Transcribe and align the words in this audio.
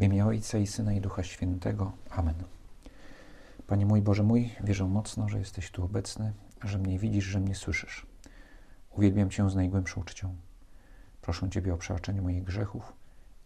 W 0.00 0.02
imię 0.02 0.26
Ojca 0.26 0.58
i 0.58 0.66
Syna 0.66 0.92
i 0.92 1.00
Ducha 1.00 1.22
Świętego. 1.22 1.92
Amen. 2.10 2.34
Panie 3.66 3.86
mój 3.86 4.02
Boże 4.02 4.22
mój, 4.22 4.50
wierzę 4.64 4.84
mocno, 4.84 5.28
że 5.28 5.38
jesteś 5.38 5.70
tu 5.70 5.84
obecny, 5.84 6.32
że 6.64 6.78
mnie 6.78 6.98
widzisz, 6.98 7.24
że 7.24 7.40
mnie 7.40 7.54
słyszysz. 7.54 8.06
Uwielbiam 8.90 9.30
Cię 9.30 9.50
z 9.50 9.54
najgłębszą 9.54 10.00
uczcią. 10.00 10.36
Proszę 11.20 11.50
Ciebie 11.50 11.74
o 11.74 11.76
przebaczenie 11.76 12.22
moich 12.22 12.44
grzechów 12.44 12.92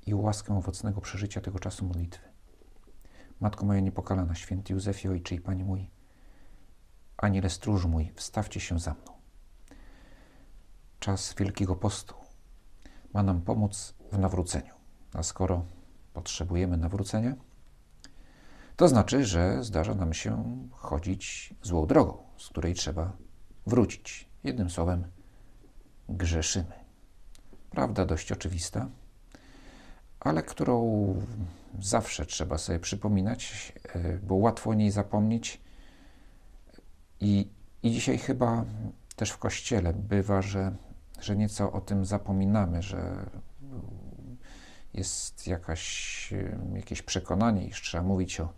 i 0.06 0.14
łaskę 0.14 0.58
owocnego 0.58 1.00
przeżycia 1.00 1.40
tego 1.40 1.58
czasu 1.58 1.84
modlitwy. 1.86 2.28
Matko 3.40 3.66
moja 3.66 3.80
niepokalana, 3.80 4.34
święty 4.34 4.72
Józefie, 4.72 5.08
Ojcze 5.08 5.34
i 5.34 5.40
Panie 5.40 5.64
mój, 5.64 5.90
Aniele 7.16 7.50
stróż 7.50 7.86
mój, 7.86 8.12
wstawcie 8.14 8.60
się 8.60 8.78
za 8.78 8.94
mną. 8.94 9.12
Czas 11.00 11.34
Wielkiego 11.38 11.76
Postu 11.76 12.14
ma 13.14 13.22
nam 13.22 13.42
pomóc 13.42 13.94
w 14.12 14.18
nawróceniu. 14.18 14.74
A 15.14 15.22
skoro 15.22 15.64
potrzebujemy 16.14 16.76
nawrócenia, 16.76 17.34
to 18.76 18.88
znaczy, 18.88 19.24
że 19.24 19.64
zdarza 19.64 19.94
nam 19.94 20.14
się 20.14 20.58
chodzić 20.70 21.54
złą 21.62 21.86
drogą, 21.86 22.18
z 22.38 22.48
której 22.48 22.74
trzeba 22.74 23.12
wrócić. 23.66 24.28
Jednym 24.44 24.70
słowem, 24.70 25.04
grzeszymy. 26.08 26.72
Prawda 27.70 28.06
dość 28.06 28.32
oczywista, 28.32 28.88
ale 30.20 30.42
którą 30.42 31.14
zawsze 31.80 32.26
trzeba 32.26 32.58
sobie 32.58 32.78
przypominać, 32.78 33.72
e, 33.84 34.18
bo 34.18 34.34
łatwo 34.34 34.70
o 34.70 34.74
niej 34.74 34.90
zapomnieć. 34.90 35.60
I, 37.20 37.48
i 37.82 37.90
dzisiaj 37.90 38.18
chyba 38.18 38.64
też 39.16 39.30
w 39.30 39.38
kościele 39.38 39.92
bywa, 39.92 40.42
że, 40.42 40.76
że 41.20 41.36
nieco 41.36 41.72
o 41.72 41.80
tym 41.80 42.04
zapominamy, 42.04 42.82
że 42.82 43.30
jest 44.94 45.46
jakaś, 45.46 46.34
jakieś 46.74 47.02
przekonanie, 47.02 47.66
iż 47.66 47.82
trzeba 47.82 48.04
mówić 48.04 48.40
o, 48.40 48.52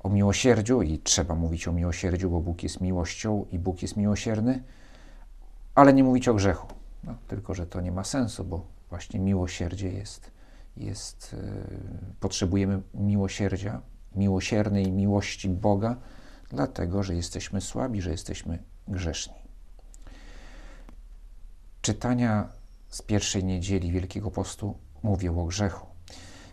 o 0.00 0.08
miłosierdziu 0.08 0.82
i 0.82 0.98
trzeba 0.98 1.34
mówić 1.34 1.68
o 1.68 1.72
miłosierdziu, 1.72 2.30
bo 2.30 2.40
Bóg 2.40 2.62
jest 2.62 2.80
miłością 2.80 3.46
i 3.50 3.58
Bóg 3.58 3.82
jest 3.82 3.96
miłosierny, 3.96 4.62
ale 5.74 5.92
nie 5.92 6.04
mówić 6.04 6.28
o 6.28 6.34
grzechu. 6.34 6.68
No, 7.04 7.14
tylko, 7.28 7.54
że 7.54 7.66
to 7.66 7.80
nie 7.80 7.92
ma 7.92 8.04
sensu, 8.04 8.44
bo 8.44 8.66
właśnie 8.90 9.20
miłosierdzie 9.20 9.92
jest, 9.92 10.30
jest 10.76 11.32
yy, 11.32 11.68
potrzebujemy 12.20 12.82
miłosierdzia, 12.94 13.80
miłosiernej 14.16 14.92
miłości 14.92 15.48
Boga, 15.48 15.96
dlatego, 16.50 17.02
że 17.02 17.14
jesteśmy 17.14 17.60
słabi, 17.60 18.02
że 18.02 18.10
jesteśmy 18.10 18.58
grzeszni. 18.88 19.34
Czytania 21.82 22.48
z 22.88 23.02
pierwszej 23.02 23.44
niedzieli 23.44 23.92
Wielkiego 23.92 24.30
Postu 24.30 24.78
mówią 25.02 25.40
o 25.40 25.44
grzechu, 25.44 25.86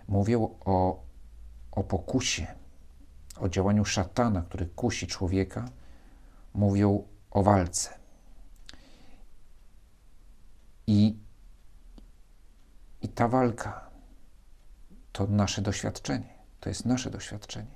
mówią 0.07 0.55
o, 0.65 1.03
o 1.71 1.83
pokusie, 1.83 2.47
o 3.39 3.49
działaniu 3.49 3.85
szatana, 3.85 4.41
który 4.41 4.65
kusi 4.65 5.07
człowieka, 5.07 5.69
mówią 6.53 7.07
o 7.31 7.43
walce. 7.43 7.89
I, 10.87 11.17
I 13.01 13.09
ta 13.09 13.27
walka 13.27 13.89
to 15.11 15.27
nasze 15.27 15.61
doświadczenie, 15.61 16.33
to 16.59 16.69
jest 16.69 16.85
nasze 16.85 17.09
doświadczenie. 17.11 17.75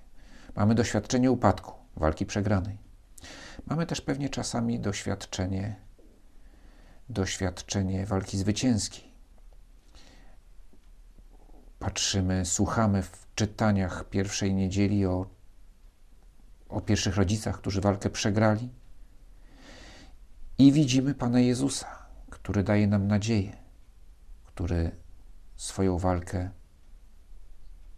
Mamy 0.56 0.76
doświadczenie 0.76 1.32
upadku, 1.32 1.74
walki 1.96 2.26
przegranej. 2.26 2.78
Mamy 3.66 3.86
też 3.86 4.02
pewnie 4.02 4.30
czasami 4.30 4.80
doświadczenie, 4.80 5.76
doświadczenie 7.10 8.06
walki 8.06 8.38
zwycięskiej 8.38 9.09
patrzymy, 11.90 12.46
słuchamy 12.46 13.04
w 13.04 13.28
czytaniach 13.36 14.10
pierwszej 14.10 14.54
niedzieli 14.54 15.06
o, 15.06 15.26
o 16.70 16.82
pierwszych 16.82 17.16
rodzicach, 17.16 17.58
którzy 17.58 17.82
walkę 17.82 18.10
przegrali. 18.10 18.70
I 20.58 20.72
widzimy 20.72 21.14
Pana 21.16 21.40
Jezusa, 21.40 21.88
który 22.30 22.64
daje 22.64 22.88
nam 22.88 23.08
nadzieję, 23.08 23.58
który 24.46 24.92
swoją 25.56 25.98
walkę 25.98 26.50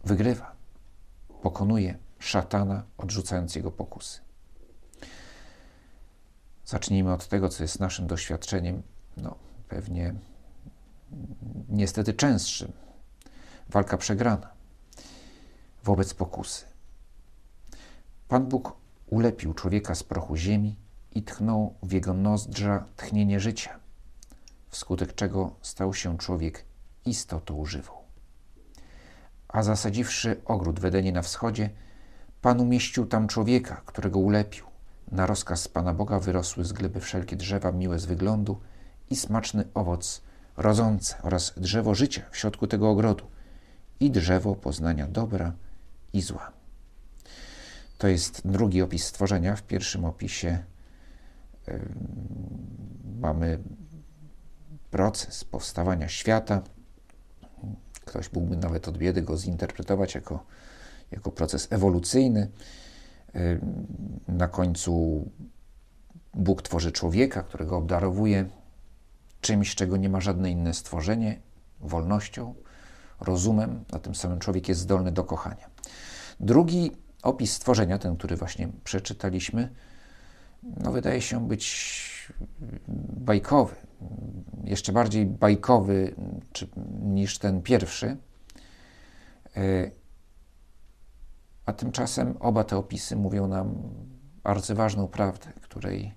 wygrywa, 0.04 0.56
pokonuje 1.42 1.98
szatana, 2.18 2.82
odrzucając 2.98 3.56
jego 3.56 3.70
pokusy. 3.70 4.20
Zacznijmy 6.64 7.12
od 7.12 7.28
tego, 7.28 7.48
co 7.48 7.64
jest 7.64 7.80
naszym 7.80 8.06
doświadczeniem, 8.06 8.82
no 9.16 9.36
pewnie 9.68 10.14
niestety 11.68 12.14
częstszym 12.14 12.81
walka 13.72 13.96
przegrana 13.96 14.50
wobec 15.84 16.14
pokusy. 16.14 16.64
Pan 18.28 18.46
Bóg 18.46 18.72
ulepił 19.06 19.54
człowieka 19.54 19.94
z 19.94 20.02
prochu 20.02 20.36
ziemi 20.36 20.76
i 21.14 21.22
tchnął 21.22 21.74
w 21.82 21.92
jego 21.92 22.14
nozdrza 22.14 22.84
tchnienie 22.96 23.40
życia, 23.40 23.80
wskutek 24.68 25.14
czego 25.14 25.56
stał 25.62 25.94
się 25.94 26.18
człowiek 26.18 26.64
istotą 27.04 27.64
żywą. 27.64 27.92
A 29.48 29.62
zasadziwszy 29.62 30.40
ogród 30.44 30.80
w 30.80 30.84
Edenie 30.84 31.12
na 31.12 31.22
wschodzie, 31.22 31.70
Pan 32.42 32.60
umieścił 32.60 33.06
tam 33.06 33.28
człowieka, 33.28 33.82
którego 33.86 34.18
ulepił. 34.18 34.64
Na 35.12 35.26
rozkaz 35.26 35.68
Pana 35.68 35.94
Boga 35.94 36.18
wyrosły 36.18 36.64
z 36.64 36.72
gleby 36.72 37.00
wszelkie 37.00 37.36
drzewa 37.36 37.72
miłe 37.72 37.98
z 37.98 38.04
wyglądu 38.04 38.60
i 39.10 39.16
smaczny 39.16 39.64
owoc 39.74 40.22
rodzące 40.56 41.22
oraz 41.22 41.54
drzewo 41.56 41.94
życia 41.94 42.22
w 42.30 42.36
środku 42.36 42.66
tego 42.66 42.90
ogrodu– 42.90 43.26
i 44.02 44.10
drzewo 44.10 44.54
poznania 44.54 45.08
dobra 45.08 45.52
i 46.12 46.22
zła. 46.22 46.52
To 47.98 48.08
jest 48.08 48.42
drugi 48.44 48.82
opis 48.82 49.04
stworzenia. 49.04 49.56
W 49.56 49.62
pierwszym 49.62 50.04
opisie 50.04 50.64
mamy 53.20 53.58
proces 54.90 55.44
powstawania 55.44 56.08
świata. 56.08 56.62
Ktoś 58.04 58.32
mógłby 58.32 58.56
nawet 58.56 58.88
od 58.88 58.98
biedy 58.98 59.22
go 59.22 59.36
zinterpretować 59.36 60.14
jako, 60.14 60.46
jako 61.10 61.30
proces 61.30 61.68
ewolucyjny. 61.70 62.50
Na 64.28 64.48
końcu 64.48 65.24
Bóg 66.34 66.62
tworzy 66.62 66.92
człowieka, 66.92 67.42
którego 67.42 67.76
obdarowuje 67.76 68.48
czymś, 69.40 69.74
czego 69.74 69.96
nie 69.96 70.08
ma 70.08 70.20
żadne 70.20 70.50
inne 70.50 70.74
stworzenie 70.74 71.40
wolnością, 71.80 72.54
rozumem, 73.22 73.84
a 73.92 73.98
tym 73.98 74.14
samym 74.14 74.38
człowiek 74.38 74.68
jest 74.68 74.80
zdolny 74.80 75.12
do 75.12 75.24
kochania. 75.24 75.70
Drugi 76.40 76.90
opis 77.22 77.52
stworzenia, 77.52 77.98
ten, 77.98 78.16
który 78.16 78.36
właśnie 78.36 78.68
przeczytaliśmy, 78.84 79.68
no 80.62 80.92
wydaje 80.92 81.20
się 81.20 81.48
być 81.48 81.92
bajkowy, 83.16 83.74
jeszcze 84.64 84.92
bardziej 84.92 85.26
bajkowy 85.26 86.14
czy, 86.52 86.68
niż 87.02 87.38
ten 87.38 87.62
pierwszy. 87.62 88.16
E, 89.56 89.90
a 91.66 91.72
tymczasem 91.72 92.34
oba 92.40 92.64
te 92.64 92.76
opisy 92.76 93.16
mówią 93.16 93.48
nam 93.48 93.74
arcyważną 94.44 95.08
prawdę, 95.08 95.46
której 95.60 96.14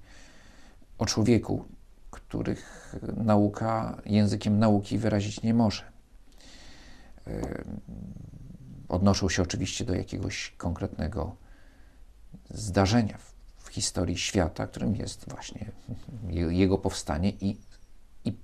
o 0.98 1.06
człowieku, 1.06 1.66
których 2.12 2.96
nauka 3.18 4.02
językiem 4.06 4.60
nauki 4.60 4.98
wyrazić 4.98 5.44
nie 5.44 5.54
może 5.54 5.95
odnoszą 8.90 9.30
się 9.30 9.42
oczywiście 9.42 9.86
do 9.86 9.96
jakiegoś 9.96 10.54
konkretnego 10.58 11.36
zdarzenia 12.50 13.18
w 13.58 13.68
historii 13.70 14.18
świata, 14.18 14.68
którym 14.68 14.96
jest 14.96 15.30
właśnie 15.30 15.72
jego 16.50 16.78
powstanie 16.78 17.30
i, 17.30 17.58
i 18.26 18.38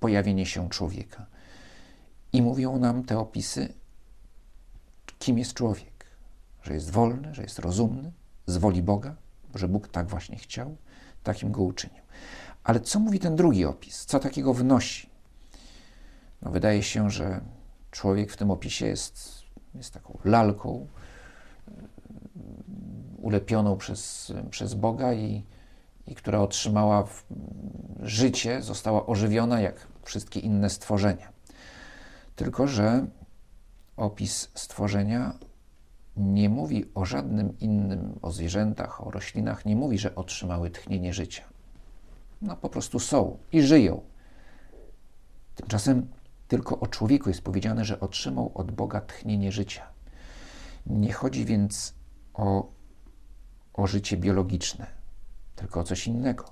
pojawienie 0.00 0.46
się 0.46 0.68
człowieka. 0.68 1.26
I 2.32 2.42
mówią 2.42 2.78
nam 2.78 3.04
te 3.04 3.18
opisy, 3.18 3.74
kim 5.18 5.38
jest 5.38 5.52
człowiek, 5.52 6.06
że 6.62 6.74
jest 6.74 6.90
wolny, 6.90 7.34
że 7.34 7.42
jest 7.42 7.58
rozumny, 7.58 8.12
z 8.46 8.56
woli 8.56 8.82
Boga, 8.82 9.16
że 9.54 9.68
Bóg 9.68 9.88
tak 9.88 10.06
właśnie 10.06 10.38
chciał, 10.38 10.76
takim 11.22 11.52
go 11.52 11.62
uczynił. 11.62 12.02
Ale 12.64 12.80
co 12.80 13.00
mówi 13.00 13.18
ten 13.18 13.36
drugi 13.36 13.64
opis? 13.64 14.04
Co 14.04 14.20
takiego 14.20 14.54
wnosi? 14.54 15.10
No, 16.42 16.50
wydaje 16.50 16.82
się, 16.82 17.10
że 17.10 17.40
człowiek 17.92 18.32
w 18.32 18.36
tym 18.36 18.50
opisie 18.50 18.86
jest, 18.86 19.42
jest 19.74 19.94
taką 19.94 20.18
lalką 20.24 20.86
ulepioną 23.18 23.76
przez, 23.76 24.32
przez 24.50 24.74
Boga 24.74 25.14
i, 25.14 25.44
i 26.06 26.14
która 26.14 26.38
otrzymała 26.38 27.04
życie, 28.00 28.62
została 28.62 29.06
ożywiona 29.06 29.60
jak 29.60 29.86
wszystkie 30.04 30.40
inne 30.40 30.70
stworzenia. 30.70 31.32
Tylko, 32.36 32.66
że 32.66 33.06
opis 33.96 34.50
stworzenia 34.54 35.32
nie 36.16 36.48
mówi 36.48 36.84
o 36.94 37.04
żadnym 37.04 37.58
innym, 37.58 38.18
o 38.22 38.32
zwierzętach, 38.32 39.06
o 39.06 39.10
roślinach, 39.10 39.66
nie 39.66 39.76
mówi, 39.76 39.98
że 39.98 40.14
otrzymały 40.14 40.70
tchnienie 40.70 41.12
życia. 41.12 41.44
No 42.42 42.56
po 42.56 42.68
prostu 42.68 42.98
są 42.98 43.38
i 43.52 43.62
żyją. 43.62 44.00
Tymczasem 45.54 46.08
Tylko 46.52 46.80
o 46.80 46.86
człowieku 46.86 47.28
jest 47.28 47.42
powiedziane, 47.42 47.84
że 47.84 48.00
otrzymał 48.00 48.52
od 48.54 48.72
Boga 48.72 49.00
tchnienie 49.00 49.52
życia. 49.52 49.86
Nie 50.86 51.12
chodzi 51.12 51.44
więc 51.44 51.94
o, 52.34 52.72
o 53.72 53.86
życie 53.86 54.16
biologiczne, 54.16 54.86
tylko 55.56 55.80
o 55.80 55.84
coś 55.84 56.06
innego. 56.06 56.44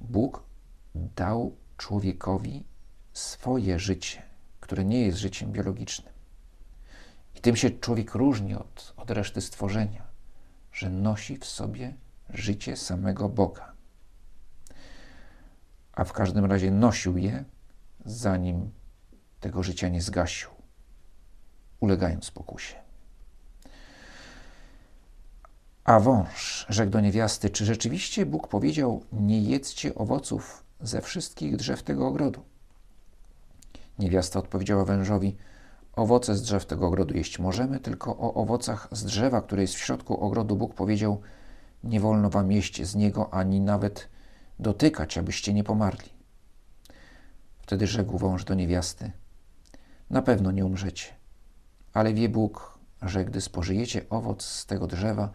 Bóg 0.00 0.42
dał 0.94 1.56
człowiekowi 1.76 2.64
swoje 3.12 3.78
życie, 3.78 4.22
które 4.60 4.84
nie 4.84 5.06
jest 5.06 5.18
życiem 5.18 5.52
biologicznym. 5.52 6.12
I 7.34 7.40
tym 7.40 7.56
się 7.56 7.70
człowiek 7.70 8.14
różni 8.14 8.54
od, 8.54 8.94
od 8.96 9.10
reszty 9.10 9.40
stworzenia, 9.40 10.06
że 10.72 10.90
nosi 10.90 11.36
w 11.36 11.44
sobie 11.44 11.94
życie 12.30 12.76
samego 12.76 13.28
Boga. 13.28 13.72
A 15.92 16.04
w 16.04 16.12
każdym 16.12 16.44
razie 16.44 16.70
nosił 16.70 17.16
je, 17.16 17.44
zanim 18.04 18.70
tego 19.40 19.62
życia 19.62 19.88
nie 19.88 20.02
zgasił, 20.02 20.48
ulegając 21.80 22.30
pokusie. 22.30 22.74
A 25.84 26.00
wąż 26.00 26.66
rzekł 26.68 26.90
do 26.90 27.00
niewiasty: 27.00 27.50
Czy 27.50 27.64
rzeczywiście 27.64 28.26
Bóg 28.26 28.48
powiedział: 28.48 29.02
Nie 29.12 29.42
jedzcie 29.42 29.94
owoców 29.94 30.64
ze 30.80 31.00
wszystkich 31.00 31.56
drzew 31.56 31.82
tego 31.82 32.06
ogrodu? 32.06 32.42
Niewiasta 33.98 34.38
odpowiedziała 34.38 34.84
wężowi: 34.84 35.36
Owoce 35.96 36.34
z 36.34 36.42
drzew 36.42 36.66
tego 36.66 36.86
ogrodu 36.86 37.14
jeść 37.14 37.38
możemy, 37.38 37.80
tylko 37.80 38.18
o 38.18 38.34
owocach 38.34 38.88
z 38.92 39.04
drzewa, 39.04 39.42
które 39.42 39.62
jest 39.62 39.74
w 39.74 39.78
środku 39.78 40.20
ogrodu, 40.20 40.56
Bóg 40.56 40.74
powiedział: 40.74 41.20
Nie 41.84 42.00
wolno 42.00 42.30
wam 42.30 42.52
jeść 42.52 42.82
z 42.82 42.94
niego, 42.94 43.34
ani 43.34 43.60
nawet 43.60 44.08
dotykać, 44.58 45.18
abyście 45.18 45.54
nie 45.54 45.64
pomarli. 45.64 46.13
Wtedy 47.64 47.86
rzekł 47.86 48.18
wąż 48.18 48.44
do 48.44 48.54
niewiasty: 48.54 49.12
Na 50.10 50.22
pewno 50.22 50.50
nie 50.50 50.66
umrzecie, 50.66 51.06
ale 51.92 52.14
wie 52.14 52.28
Bóg, 52.28 52.78
że 53.02 53.24
gdy 53.24 53.40
spożyjecie 53.40 54.08
owoc 54.10 54.44
z 54.44 54.66
tego 54.66 54.86
drzewa, 54.86 55.30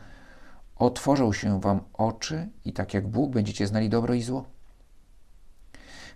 otworzą 0.76 1.34
się 1.34 1.62
wam 1.62 1.82
oczy 1.94 2.50
i 2.66 2.74
tak 2.74 2.94
jak 2.94 3.08
Bóg 3.08 3.32
będziecie 3.32 3.68
znali 3.68 3.90
dobro 3.90 4.14
i 4.14 4.22
zło. 4.22 4.46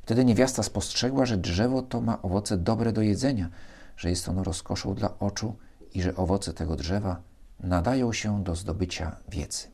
Wtedy 0.04 0.26
niewiasta 0.26 0.64
spostrzegła, 0.64 1.26
że 1.26 1.38
drzewo 1.38 1.82
to 1.82 2.02
ma 2.02 2.22
owoce 2.22 2.58
dobre 2.58 2.94
do 2.94 3.02
jedzenia, 3.02 3.50
że 3.98 4.10
jest 4.10 4.30
ono 4.30 4.44
rozkoszą 4.44 4.96
dla 4.96 5.20
oczu 5.20 5.56
i 5.94 6.02
że 6.02 6.16
owoce 6.16 6.54
tego 6.54 6.76
drzewa 6.76 7.22
nadają 7.60 8.14
się 8.14 8.44
do 8.44 8.56
zdobycia 8.56 9.16
wiedzy. 9.30 9.68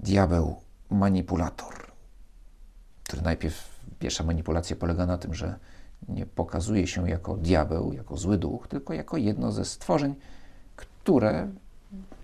Diabeł, 0.00 0.56
manipulator, 0.90 1.92
który 3.04 3.22
najpierw 3.22 3.77
pierwsza 3.98 4.24
manipulacja 4.24 4.76
polega 4.76 5.06
na 5.06 5.18
tym, 5.18 5.34
że 5.34 5.58
nie 6.08 6.26
pokazuje 6.26 6.86
się 6.86 7.10
jako 7.10 7.36
diabeł, 7.36 7.92
jako 7.92 8.16
zły 8.16 8.38
duch, 8.38 8.68
tylko 8.68 8.94
jako 8.94 9.16
jedno 9.16 9.52
ze 9.52 9.64
stworzeń, 9.64 10.14
które 10.76 11.48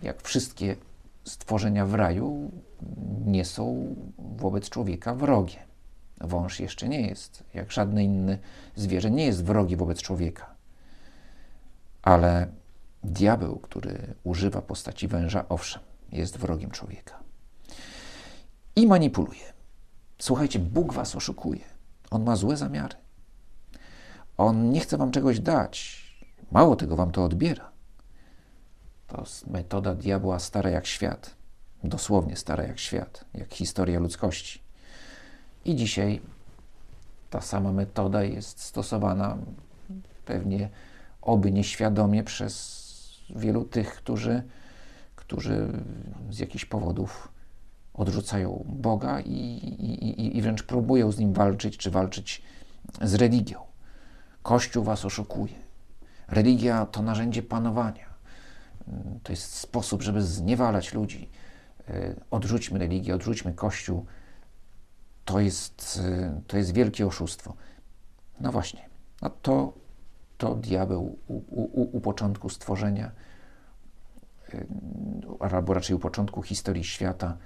jak 0.02 0.22
wszystkie 0.22 0.76
stworzenia 1.24 1.86
w 1.86 1.94
raju, 1.94 2.50
nie 3.26 3.44
są 3.44 3.94
wobec 4.18 4.70
człowieka 4.70 5.14
wrogie. 5.14 5.58
Wąż 6.20 6.60
jeszcze 6.60 6.88
nie 6.88 7.08
jest, 7.08 7.44
jak 7.54 7.72
żadne 7.72 8.04
inne 8.04 8.38
zwierzę, 8.76 9.10
nie 9.10 9.26
jest 9.26 9.44
wrogi 9.44 9.76
wobec 9.76 10.02
człowieka. 10.02 10.54
Ale 12.02 12.46
diabeł, 13.04 13.56
który 13.56 14.14
używa 14.24 14.62
postaci 14.62 15.08
węża, 15.08 15.44
owszem, 15.48 15.82
jest 16.12 16.36
wrogiem 16.36 16.70
człowieka. 16.70 17.18
I 18.76 18.86
manipuluje. 18.86 19.53
Słuchajcie, 20.24 20.58
Bóg 20.58 20.92
was 20.92 21.16
oszukuje. 21.16 21.60
On 22.10 22.24
ma 22.24 22.36
złe 22.36 22.56
zamiary. 22.56 22.96
On 24.36 24.70
nie 24.70 24.80
chce 24.80 24.96
wam 24.96 25.10
czegoś 25.10 25.40
dać. 25.40 26.04
Mało 26.52 26.76
tego, 26.76 26.96
wam 26.96 27.10
to 27.10 27.24
odbiera. 27.24 27.70
To 29.06 29.24
metoda 29.46 29.94
diabła 29.94 30.38
stara 30.38 30.70
jak 30.70 30.86
świat, 30.86 31.34
dosłownie 31.84 32.36
stara 32.36 32.64
jak 32.64 32.78
świat, 32.78 33.24
jak 33.34 33.54
historia 33.54 34.00
ludzkości. 34.00 34.62
I 35.64 35.76
dzisiaj 35.76 36.20
ta 37.30 37.40
sama 37.40 37.72
metoda 37.72 38.22
jest 38.22 38.60
stosowana 38.60 39.36
pewnie 40.24 40.68
oby 41.22 41.52
nieświadomie 41.52 42.24
przez 42.24 42.84
wielu 43.36 43.64
tych, 43.64 43.94
którzy, 43.94 44.42
którzy 45.16 45.82
z 46.30 46.38
jakichś 46.38 46.64
powodów 46.64 47.33
odrzucają 47.94 48.64
Boga 48.68 49.20
i, 49.20 49.30
i, 49.30 50.36
i 50.36 50.42
wręcz 50.42 50.62
próbują 50.62 51.12
z 51.12 51.18
nim 51.18 51.32
walczyć, 51.32 51.76
czy 51.76 51.90
walczyć 51.90 52.42
z 53.02 53.14
religią. 53.14 53.60
Kościół 54.42 54.84
was 54.84 55.04
oszukuje. 55.04 55.54
Religia 56.28 56.86
to 56.86 57.02
narzędzie 57.02 57.42
panowania. 57.42 58.14
To 59.22 59.32
jest 59.32 59.54
sposób, 59.54 60.02
żeby 60.02 60.22
zniewalać 60.22 60.94
ludzi. 60.94 61.30
E, 61.88 62.14
odrzućmy 62.30 62.78
religię, 62.78 63.14
odrzućmy 63.14 63.52
Kościół. 63.52 64.06
To 65.24 65.40
jest, 65.40 66.00
e, 66.04 66.40
to 66.46 66.56
jest 66.56 66.72
wielkie 66.72 67.06
oszustwo. 67.06 67.54
No 68.40 68.52
właśnie, 68.52 68.88
no 69.22 69.30
to, 69.30 69.72
to 70.38 70.54
diabeł 70.54 71.18
u, 71.26 71.36
u, 71.36 71.96
u 71.96 72.00
początku 72.00 72.48
stworzenia, 72.48 73.10
e, 74.54 74.64
albo 75.40 75.74
raczej 75.74 75.96
u 75.96 75.98
początku 75.98 76.42
historii 76.42 76.84
świata, 76.84 77.36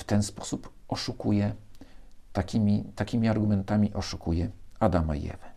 w 0.00 0.04
ten 0.04 0.22
sposób 0.22 0.72
oszukuje, 0.88 1.54
takimi, 2.32 2.84
takimi 2.96 3.28
argumentami 3.28 3.94
oszukuje 3.94 4.50
Adama 4.80 5.16
i 5.16 5.26
Ewę, 5.26 5.50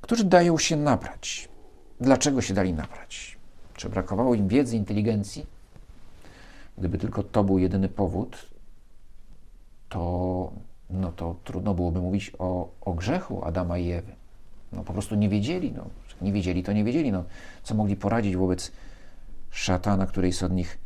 którzy 0.00 0.24
dają 0.24 0.58
się 0.58 0.76
nabrać 0.76 1.48
Dlaczego 2.00 2.42
się 2.42 2.54
dali 2.54 2.72
nabrać? 2.72 3.36
Czy 3.74 3.88
brakowało 3.88 4.34
im 4.34 4.48
wiedzy, 4.48 4.76
inteligencji? 4.76 5.46
Gdyby 6.78 6.98
tylko 6.98 7.22
to 7.22 7.44
był 7.44 7.58
jedyny 7.58 7.88
powód, 7.88 8.46
to, 9.88 10.52
no 10.90 11.12
to 11.12 11.36
trudno 11.44 11.74
byłoby 11.74 12.00
mówić 12.00 12.32
o, 12.38 12.68
o 12.80 12.94
grzechu 12.94 13.44
Adama 13.44 13.78
i 13.78 13.90
Ewy. 13.90 14.12
No 14.72 14.84
po 14.84 14.92
prostu 14.92 15.14
nie 15.14 15.28
wiedzieli. 15.28 15.72
No. 15.72 15.86
Nie 16.22 16.32
wiedzieli, 16.32 16.62
to 16.62 16.72
nie 16.72 16.84
wiedzieli. 16.84 17.12
No. 17.12 17.24
Co 17.62 17.74
mogli 17.74 17.96
poradzić 17.96 18.36
wobec 18.36 18.72
szatana, 19.50 20.06
który 20.06 20.26
jest 20.26 20.42
od 20.42 20.52
nich 20.52 20.78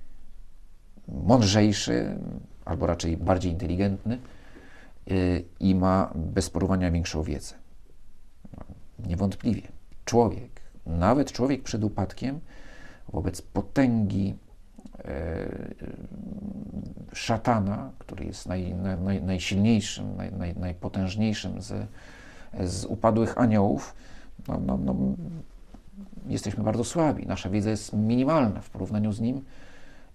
mądrzejszy, 1.08 2.18
albo 2.64 2.86
raczej 2.86 3.16
bardziej 3.16 3.52
inteligentny 3.52 4.18
yy, 5.06 5.44
i 5.60 5.74
ma 5.74 6.12
bez 6.14 6.50
porównania 6.50 6.90
większą 6.90 7.22
wiedzę. 7.22 7.54
Niewątpliwie. 9.06 9.68
Człowiek 10.04 10.58
nawet 10.88 11.32
człowiek 11.32 11.62
przed 11.62 11.84
upadkiem, 11.84 12.40
wobec 13.12 13.42
potęgi 13.42 14.34
e, 15.04 15.48
szatana, 17.12 17.90
który 17.98 18.24
jest 18.24 18.46
naj, 18.46 18.74
naj, 18.74 19.22
najsilniejszym, 19.22 20.16
naj, 20.16 20.32
naj, 20.32 20.54
najpotężniejszym 20.56 21.62
z, 21.62 21.88
z 22.64 22.84
upadłych 22.84 23.38
aniołów, 23.38 23.94
no, 24.48 24.60
no, 24.66 24.76
no, 24.76 24.96
jesteśmy 26.26 26.64
bardzo 26.64 26.84
słabi. 26.84 27.26
Nasza 27.26 27.50
wiedza 27.50 27.70
jest 27.70 27.92
minimalna 27.92 28.60
w 28.60 28.70
porównaniu 28.70 29.12
z 29.12 29.20
nim 29.20 29.44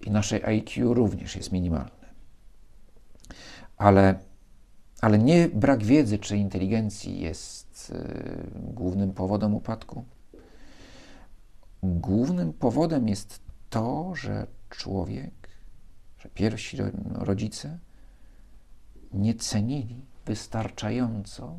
i 0.04 0.10
nasze 0.10 0.46
IQ 0.46 0.94
również 0.94 1.36
jest 1.36 1.52
minimalne. 1.52 2.04
Ale, 3.76 4.18
ale 5.00 5.18
nie 5.18 5.48
brak 5.48 5.84
wiedzy 5.84 6.18
czy 6.18 6.36
inteligencji 6.36 7.20
jest 7.20 7.92
y, 7.94 8.72
głównym 8.72 9.12
powodem 9.12 9.54
upadku 9.54 10.04
głównym 11.84 12.52
powodem 12.52 13.08
jest 13.08 13.40
to, 13.70 14.14
że 14.14 14.46
człowiek, 14.70 15.48
że 16.18 16.28
pierwsi 16.28 16.76
rodzice 17.14 17.78
nie 19.12 19.34
cenili 19.34 20.04
wystarczająco 20.26 21.58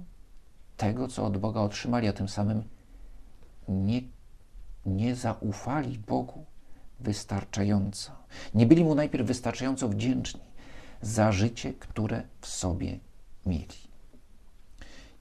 tego, 0.77 1.07
co 1.07 1.25
od 1.25 1.37
Boga 1.37 1.61
otrzymali, 1.61 2.07
a 2.07 2.13
tym 2.13 2.29
samym 2.29 2.63
nie, 3.67 4.01
nie 4.85 5.15
zaufali 5.15 5.99
Bogu 5.99 6.45
wystarczająco. 6.99 8.11
Nie 8.53 8.65
byli 8.65 8.83
mu 8.83 8.95
najpierw 8.95 9.27
wystarczająco 9.27 9.89
wdzięczni 9.89 10.41
za 11.01 11.31
życie, 11.31 11.73
które 11.73 12.23
w 12.41 12.47
sobie 12.47 12.99
mieli. 13.45 13.85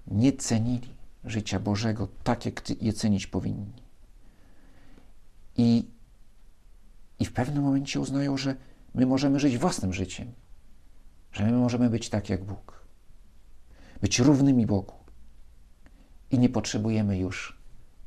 Nie 0.06 0.32
cenili 0.32 0.94
życia 1.24 1.60
Bożego 1.60 2.08
tak, 2.24 2.46
jak 2.46 2.82
je 2.82 2.92
cenić 2.92 3.26
powinni. 3.26 3.72
I, 5.56 5.84
I 7.18 7.24
w 7.24 7.32
pewnym 7.32 7.64
momencie 7.64 8.00
uznają, 8.00 8.36
że 8.36 8.56
my 8.94 9.06
możemy 9.06 9.40
żyć 9.40 9.58
własnym 9.58 9.92
życiem, 9.92 10.32
że 11.32 11.44
my 11.44 11.52
możemy 11.52 11.90
być 11.90 12.08
tak 12.08 12.28
jak 12.28 12.44
Bóg, 12.44 12.84
być 14.00 14.18
równymi 14.18 14.66
Bogu. 14.66 14.94
I 16.30 16.38
nie 16.38 16.48
potrzebujemy 16.48 17.18
już 17.18 17.58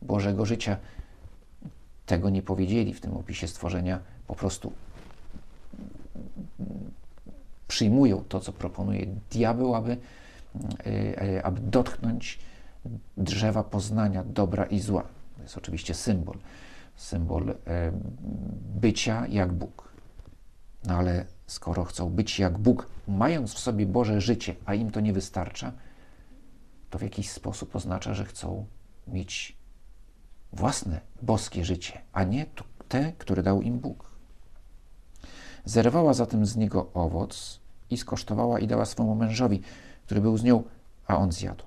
Bożego 0.01 0.45
życia. 0.45 0.77
Tego 2.07 2.29
nie 2.29 2.41
powiedzieli 2.41 2.93
w 2.93 3.01
tym 3.01 3.13
opisie 3.17 3.47
stworzenia, 3.47 3.99
po 4.27 4.35
prostu 4.35 4.71
przyjmują 7.67 8.23
to, 8.29 8.39
co 8.39 8.53
proponuje 8.53 9.07
diabeł, 9.31 9.75
aby, 9.75 9.97
aby 11.43 11.61
dotknąć 11.61 12.39
drzewa 13.17 13.63
poznania 13.63 14.23
dobra 14.23 14.65
i 14.65 14.79
zła. 14.79 15.03
To 15.37 15.43
jest 15.43 15.57
oczywiście 15.57 15.93
symbol, 15.93 16.37
symbol 16.95 17.55
bycia 18.75 19.27
jak 19.27 19.53
Bóg. 19.53 19.91
No 20.83 20.95
ale 20.95 21.25
skoro 21.47 21.83
chcą 21.83 22.09
być 22.09 22.39
jak 22.39 22.57
Bóg, 22.57 22.89
mając 23.07 23.53
w 23.53 23.59
sobie 23.59 23.85
Boże 23.85 24.21
życie, 24.21 24.55
a 24.65 24.73
im 24.73 24.91
to 24.91 24.99
nie 24.99 25.13
wystarcza, 25.13 25.71
to 26.89 26.99
w 26.99 27.01
jakiś 27.01 27.29
sposób 27.29 27.75
oznacza, 27.75 28.13
że 28.13 28.25
chcą 28.25 28.65
mieć 29.07 29.56
własne 30.53 31.01
boskie 31.21 31.65
życie, 31.65 32.01
a 32.13 32.23
nie 32.23 32.45
te, 32.87 33.13
które 33.17 33.43
dał 33.43 33.61
im 33.61 33.79
Bóg. 33.79 34.11
Zerwała 35.65 36.13
zatem 36.13 36.45
z 36.45 36.55
niego 36.55 36.89
owoc 36.93 37.59
i 37.89 37.97
skosztowała 37.97 38.59
i 38.59 38.67
dała 38.67 38.85
swemu 38.85 39.15
mężowi, 39.15 39.61
który 40.05 40.21
był 40.21 40.37
z 40.37 40.43
nią, 40.43 40.63
a 41.07 41.17
on 41.17 41.31
zjadł. 41.31 41.63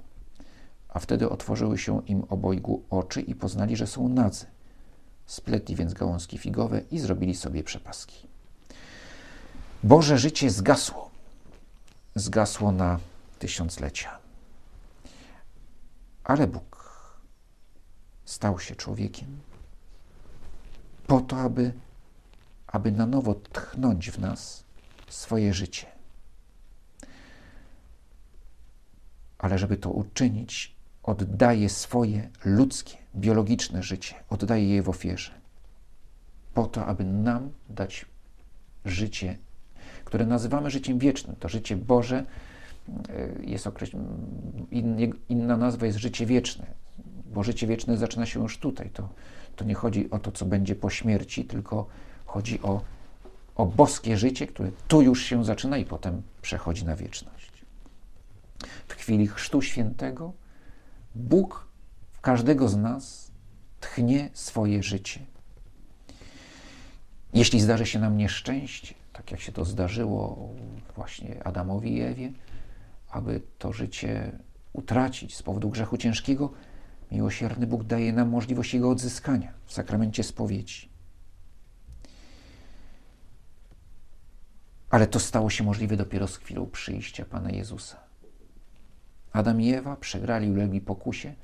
A 0.89 0.99
wtedy 0.99 1.29
otworzyły 1.29 1.79
się 1.79 2.03
im 2.07 2.25
obojgu 2.29 2.83
oczy 2.91 3.21
i 3.21 3.35
poznali, 3.35 3.77
że 3.77 3.87
są 3.87 4.09
nadzy. 4.09 4.47
Spletli 5.27 5.77
więc 5.77 5.95
gałązki 5.95 6.39
figowe 6.39 6.81
i 6.91 6.99
zrobili 6.99 7.35
sobie 7.35 7.65
przepaski. 7.65 8.27
Boże 9.83 10.19
życie 10.19 10.51
zgasło. 10.51 11.11
Zgasło 12.15 12.73
na 12.73 12.99
tysiąclecia. 13.39 14.19
Ale 16.25 16.47
Bóg 16.47 16.70
stał 18.31 18.59
się 18.59 18.77
człowiekiem 18.77 19.41
po 21.07 21.21
to, 21.21 21.37
aby, 21.37 21.73
aby 22.67 22.93
na 22.93 23.07
nowo 23.07 23.35
tchnąć 23.35 24.11
w 24.11 24.19
nas 24.19 24.65
swoje 25.09 25.55
życie. 25.55 25.87
Ale 29.39 29.59
żeby 29.59 29.77
to 29.77 29.91
uczynić, 29.91 30.75
oddaje 31.03 31.69
swoje 31.69 32.31
ludzkie, 32.45 32.97
biologiczne 33.15 33.83
życie, 33.83 34.15
oddaje 34.29 34.69
je 34.69 34.83
w 34.83 34.89
ofierze, 34.89 35.33
po 36.55 36.67
to, 36.67 36.87
aby 36.87 37.05
nam 37.05 37.51
dać 37.69 38.07
życie, 38.85 39.39
które 40.05 40.27
nazywamy 40.27 40.71
życiem 40.71 40.99
wiecznym. 40.99 41.37
To 41.37 41.49
życie 41.49 41.77
Boże 41.77 42.25
e, 43.09 43.29
jest 43.43 43.67
określone, 43.67 44.07
inna 45.29 45.57
nazwa 45.57 45.87
jest 45.87 45.99
życie 45.99 46.27
wieczne, 46.27 46.67
bo 47.31 47.43
życie 47.43 47.67
wieczne 47.67 47.97
zaczyna 47.97 48.27
się 48.27 48.43
już 48.43 48.59
tutaj. 48.59 48.91
To, 48.91 49.09
to 49.57 49.65
nie 49.65 49.75
chodzi 49.75 50.11
o 50.11 50.19
to, 50.19 50.33
co 50.33 50.47
będzie 50.47 50.75
po 50.75 50.91
śmierci, 50.91 51.45
tylko 51.45 51.87
chodzi 52.27 52.63
o, 52.63 52.81
o 53.57 53.67
boskie 53.67 54.17
życie, 54.17 54.47
które 54.47 54.71
tu 54.89 55.03
już 55.03 55.23
się 55.23 55.45
zaczyna 55.45 55.79
i 55.79 55.85
potem 55.85 56.23
przechodzi 56.43 56.85
na 56.85 56.97
wieczność. 56.97 57.65
W 58.89 58.95
chwili 58.95 59.27
Chrztu 59.27 59.63
Świętego 59.63 60.33
Bóg 61.15 61.69
w 62.13 62.21
każdego 62.21 62.69
z 62.69 62.77
nas 62.77 63.31
tchnie 63.81 64.31
swoje 64.33 64.83
życie. 64.83 65.21
Jeśli 67.35 67.61
zdarzy 67.61 67.87
się 67.87 67.99
nam 67.99 68.17
nieszczęście, 68.17 68.95
tak 69.13 69.31
jak 69.31 69.41
się 69.41 69.53
to 69.53 69.65
zdarzyło 69.65 70.49
właśnie 70.97 71.45
Adamowi 71.45 71.97
i 71.97 72.01
Ewie, 72.01 72.33
aby 73.11 73.41
to 73.59 73.73
życie 73.73 74.33
utracić 74.73 75.37
z 75.37 75.43
powodu 75.43 75.71
grzechu 75.71 75.97
ciężkiego, 75.97 76.53
miłosierny 77.13 77.67
Bóg 77.67 77.85
daje 77.85 78.13
nam 78.13 78.29
możliwość 78.29 78.75
jego 78.75 78.91
odzyskania 78.91 79.53
w 79.67 79.73
sakramencie 79.73 80.25
spowiedzi. 80.25 80.89
Ale 84.91 85.07
to 85.07 85.21
stało 85.21 85.51
się 85.51 85.65
możliwe 85.65 85.97
dopiero 85.97 86.29
z 86.29 86.37
chwilą 86.37 86.67
przyjścia 86.67 87.25
Pana 87.25 87.51
Jezusa. 87.51 87.97
Adam 89.33 89.61
i 89.61 89.73
Ewa 89.73 89.97
przegrali, 89.97 90.51
ulegli 90.51 90.81
pokusie, 90.81 91.35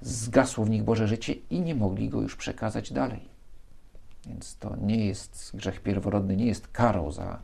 zgasło 0.00 0.64
w 0.64 0.70
nich 0.70 0.84
Boże 0.84 1.08
życie 1.08 1.32
i 1.50 1.60
nie 1.60 1.74
mogli 1.74 2.08
go 2.08 2.20
już 2.20 2.36
przekazać 2.36 2.92
dalej. 2.92 3.28
Więc 4.26 4.56
to 4.56 4.76
nie 4.76 5.06
jest, 5.06 5.50
grzech 5.54 5.80
pierworodny 5.80 6.36
nie 6.36 6.46
jest 6.46 6.68
karą 6.68 7.12
za 7.12 7.38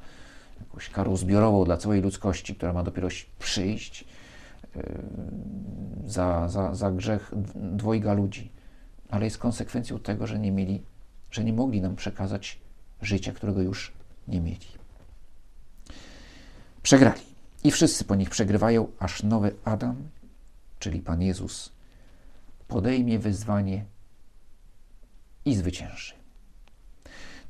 jakąś 0.61 0.91
karą 0.91 1.17
zbiorową 1.17 1.65
dla 1.65 1.77
całej 1.77 2.01
ludzkości, 2.01 2.55
która 2.55 2.73
ma 2.73 2.83
dopiero 2.83 3.09
przyjść 3.39 4.05
za, 6.07 6.49
za, 6.49 6.75
za 6.75 6.91
grzech 6.91 7.33
dwojga 7.55 8.13
ludzi, 8.13 8.53
ale 9.11 9.25
jest 9.25 9.39
konsekwencją 9.39 9.99
tego, 9.99 10.27
że 10.27 10.39
nie 10.39 10.53
mieli, 10.53 10.83
że 11.31 11.45
nie 11.45 11.53
mogli 11.53 11.81
nam 11.81 11.97
przekazać 11.97 12.61
życia, 13.03 13.33
którego 13.33 13.63
już 13.63 13.93
nie 14.29 14.41
mieli. 14.41 14.67
Przegrali. 16.83 17.21
I 17.65 17.71
wszyscy 17.71 18.05
po 18.05 18.15
nich 18.15 18.31
przegrywają, 18.31 18.89
aż 18.99 19.23
nowy 19.23 19.55
Adam, 19.65 20.09
czyli 20.79 21.01
Pan 21.01 21.23
Jezus, 21.23 21.73
podejmie 22.69 23.19
wyzwanie 23.19 23.85
i 25.45 25.55
zwycięży. 25.55 26.15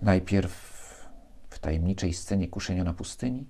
Najpierw 0.03 0.71
w 1.51 1.59
tajemniczej 1.59 2.15
scenie 2.15 2.49
kuszenia 2.49 2.85
na 2.85 2.95
pustyni, 2.95 3.47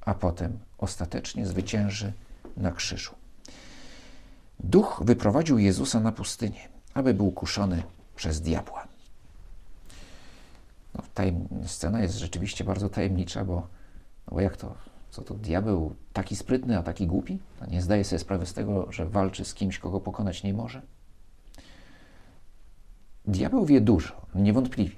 a 0.00 0.14
potem 0.14 0.58
ostatecznie 0.78 1.46
zwycięży 1.46 2.12
na 2.56 2.72
krzyżu. 2.72 3.14
Duch 4.60 5.02
wyprowadził 5.04 5.58
Jezusa 5.58 6.00
na 6.00 6.12
pustynię, 6.12 6.68
aby 6.94 7.14
był 7.14 7.32
kuszony 7.32 7.82
przez 8.16 8.40
diabła. 8.40 8.88
No, 10.94 11.02
tajem... 11.14 11.48
Scena 11.66 12.00
jest 12.00 12.18
rzeczywiście 12.18 12.64
bardzo 12.64 12.88
tajemnicza, 12.88 13.44
bo, 13.44 13.54
no 14.26 14.34
bo 14.34 14.40
jak 14.40 14.56
to 14.56 14.74
co 15.16 15.22
to 15.22 15.34
diabeł 15.34 15.94
taki 16.12 16.36
sprytny, 16.36 16.78
a 16.78 16.82
taki 16.82 17.06
głupi? 17.06 17.38
A 17.60 17.66
nie 17.66 17.82
zdaje 17.82 18.04
sobie 18.04 18.18
sprawy 18.18 18.46
z 18.46 18.52
tego, 18.52 18.92
że 18.92 19.06
walczy 19.06 19.44
z 19.44 19.54
kimś, 19.54 19.78
kogo 19.78 20.00
pokonać 20.00 20.42
nie 20.42 20.54
może? 20.54 20.82
Diabeł 23.24 23.66
wie 23.66 23.80
dużo, 23.80 24.26
niewątpliwie. 24.34 24.96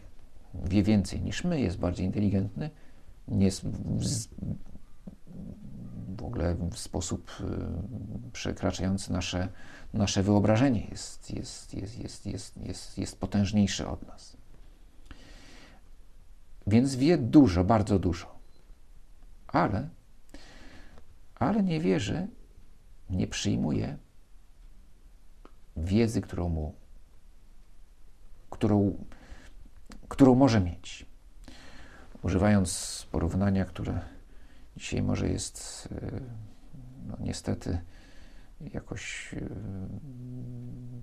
Wie 0.54 0.82
więcej 0.82 1.20
niż 1.20 1.44
my, 1.44 1.60
jest 1.60 1.78
bardziej 1.78 2.06
inteligentny, 2.06 2.70
nie 3.28 3.46
jest 3.46 3.66
w, 6.18 6.22
ogóle 6.22 6.56
w 6.72 6.78
sposób 6.78 7.30
y, 7.40 8.30
przekraczający 8.32 9.12
nasze, 9.12 9.48
nasze 9.92 10.22
wyobrażenie. 10.22 10.86
Jest, 10.90 11.30
jest, 11.30 11.74
jest, 11.74 11.98
jest, 11.98 12.26
jest, 12.26 12.56
jest, 12.56 12.98
jest 12.98 13.20
potężniejszy 13.20 13.88
od 13.88 14.06
nas. 14.06 14.36
Więc 16.66 16.96
wie 16.96 17.18
dużo, 17.18 17.64
bardzo 17.64 17.98
dużo. 17.98 18.38
Ale 19.46 19.88
ale 21.38 21.62
nie 21.62 21.80
wierzy, 21.80 22.28
nie 23.10 23.26
przyjmuje 23.26 23.98
wiedzy, 25.76 26.20
którą 26.20 26.48
mu, 26.48 26.74
którą, 28.50 29.04
którą 30.08 30.34
może 30.34 30.60
mieć. 30.60 31.06
Używając 32.22 33.06
porównania, 33.10 33.64
które 33.64 34.00
dzisiaj 34.78 35.02
może 35.02 35.28
jest 35.28 35.88
no, 37.06 37.16
niestety 37.20 37.78
jakoś 38.60 39.34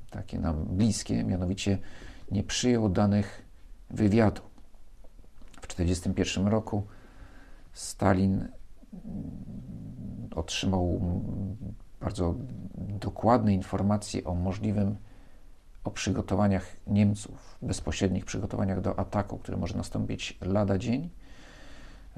takie 0.10 0.39
nam 0.39 0.65
bliskie, 0.65 1.24
mianowicie 1.24 1.77
nie 2.32 2.44
przyjął 2.44 2.89
danych 2.89 3.46
wywiadu. 3.89 4.41
W 5.62 5.67
1941 5.67 6.48
roku 6.48 6.84
Stalin 7.74 8.48
otrzymał 10.36 11.01
bardzo 12.00 12.36
dokładne 12.77 13.53
informacje 13.53 14.24
o 14.24 14.36
możliwym, 14.36 14.96
o 15.84 15.91
przygotowaniach 15.91 16.67
Niemców, 16.88 17.58
bezpośrednich 17.62 18.25
przygotowaniach 18.25 18.82
do 18.82 19.00
ataku, 19.00 19.38
który 19.38 19.58
może 19.58 19.77
nastąpić 19.77 20.38
lada 20.41 20.77
dzień. 20.77 21.10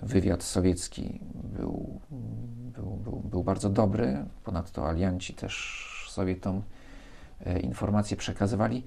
Wywiad 0.03 0.43
sowiecki 0.43 1.19
był, 1.33 2.01
był, 2.75 2.85
był, 2.85 3.19
był 3.19 3.43
bardzo 3.43 3.69
dobry, 3.69 4.25
ponadto 4.43 4.89
alianci 4.89 5.33
też 5.33 5.83
Sowietom 6.09 6.61
e, 7.45 7.59
informacje 7.59 8.17
przekazywali. 8.17 8.83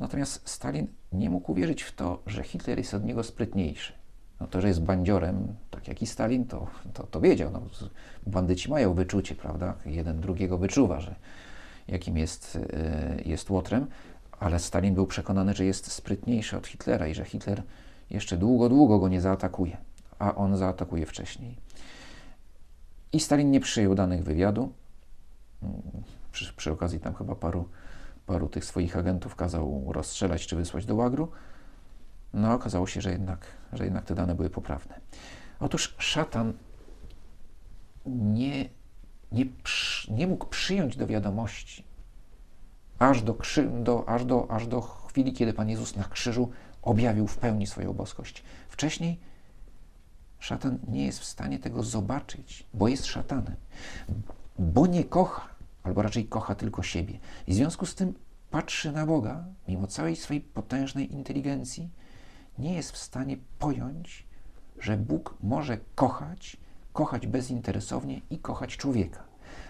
Natomiast 0.00 0.48
Stalin 0.48 0.86
nie 1.12 1.30
mógł 1.30 1.52
uwierzyć 1.52 1.82
w 1.82 1.94
to, 1.94 2.22
że 2.26 2.42
Hitler 2.42 2.78
jest 2.78 2.94
od 2.94 3.04
niego 3.04 3.22
sprytniejszy 3.22 3.92
no 4.40 4.46
to, 4.46 4.60
że 4.60 4.68
jest 4.68 4.82
bandziorem, 4.82 5.54
tak 5.70 5.88
jak 5.88 6.02
i 6.02 6.06
Stalin, 6.06 6.44
to, 6.44 6.66
to, 6.92 7.06
to 7.06 7.20
wiedział. 7.20 7.50
No, 7.50 7.62
bandyci 8.26 8.70
mają 8.70 8.94
wyczucie, 8.94 9.34
prawda? 9.34 9.74
Jeden 9.86 10.20
drugiego 10.20 10.58
wyczuwa, 10.58 11.00
że 11.00 11.14
jakim 11.88 12.16
jest, 12.16 12.58
e, 12.72 13.22
jest 13.24 13.50
łotrem, 13.50 13.86
ale 14.40 14.58
Stalin 14.58 14.94
był 14.94 15.06
przekonany, 15.06 15.54
że 15.54 15.64
jest 15.64 15.92
sprytniejszy 15.92 16.56
od 16.56 16.66
Hitlera 16.66 17.06
i 17.06 17.14
że 17.14 17.24
Hitler 17.24 17.62
jeszcze 18.10 18.36
długo, 18.36 18.68
długo 18.68 18.98
go 18.98 19.08
nie 19.08 19.20
zaatakuje, 19.20 19.76
a 20.18 20.34
on 20.34 20.56
zaatakuje 20.56 21.06
wcześniej. 21.06 21.56
I 23.12 23.20
Stalin 23.20 23.50
nie 23.50 23.60
przyjął 23.60 23.94
danych 23.94 24.24
wywiadu. 24.24 24.72
Przy, 26.32 26.52
przy 26.52 26.72
okazji 26.72 27.00
tam 27.00 27.14
chyba 27.14 27.34
paru, 27.34 27.68
paru 28.26 28.48
tych 28.48 28.64
swoich 28.64 28.96
agentów 28.96 29.36
kazał 29.36 29.84
rozstrzelać 29.92 30.46
czy 30.46 30.56
wysłać 30.56 30.86
do 30.86 30.94
łagru. 30.94 31.28
No, 32.34 32.54
okazało 32.54 32.86
się, 32.86 33.00
że 33.00 33.10
jednak, 33.10 33.46
że 33.72 33.84
jednak 33.84 34.04
te 34.04 34.14
dane 34.14 34.34
były 34.34 34.50
poprawne. 34.50 35.00
Otóż 35.60 35.94
szatan 35.98 36.52
nie 38.06 38.68
nie, 39.32 39.44
nie 40.08 40.26
mógł 40.26 40.46
przyjąć 40.46 40.96
do 40.96 41.06
wiadomości, 41.06 41.84
aż 42.98 43.22
do, 43.22 43.38
do, 43.82 44.08
aż, 44.08 44.24
do, 44.24 44.50
aż 44.50 44.66
do 44.66 44.80
chwili, 44.80 45.32
kiedy 45.32 45.52
Pan 45.52 45.68
Jezus 45.68 45.96
na 45.96 46.04
krzyżu 46.04 46.50
objawił 46.82 47.26
w 47.26 47.36
pełni 47.36 47.66
swoją 47.66 47.92
boskość. 47.92 48.42
Wcześniej 48.68 49.20
szatan 50.46 50.78
nie 50.88 51.06
jest 51.06 51.18
w 51.18 51.24
stanie 51.24 51.58
tego 51.58 51.82
zobaczyć, 51.82 52.66
bo 52.74 52.88
jest 52.88 53.06
szatanem, 53.06 53.56
bo 54.58 54.86
nie 54.86 55.04
kocha, 55.04 55.48
albo 55.82 56.02
raczej 56.02 56.26
kocha 56.26 56.54
tylko 56.54 56.82
siebie. 56.82 57.18
I 57.46 57.52
w 57.52 57.54
związku 57.54 57.86
z 57.86 57.94
tym 57.94 58.14
patrzy 58.50 58.92
na 58.92 59.06
Boga, 59.06 59.44
mimo 59.68 59.86
całej 59.86 60.16
swojej 60.16 60.40
potężnej 60.40 61.12
inteligencji, 61.12 61.90
nie 62.58 62.74
jest 62.74 62.92
w 62.92 62.96
stanie 62.96 63.36
pojąć, 63.58 64.26
że 64.80 64.96
Bóg 64.96 65.34
może 65.42 65.78
kochać, 65.94 66.56
kochać 66.92 67.26
bezinteresownie 67.26 68.20
i 68.30 68.38
kochać 68.38 68.76
człowieka. 68.76 69.24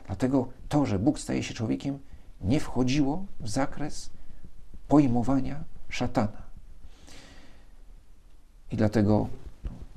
Dlatego 0.06 0.48
to, 0.68 0.86
że 0.86 0.98
Bóg 0.98 1.18
staje 1.18 1.42
się 1.42 1.54
człowiekiem, 1.54 1.98
nie 2.40 2.60
wchodziło 2.60 3.26
w 3.40 3.48
zakres 3.48 4.10
pojmowania 4.88 5.64
szatana. 5.88 6.42
I 8.70 8.76
dlatego, 8.76 9.28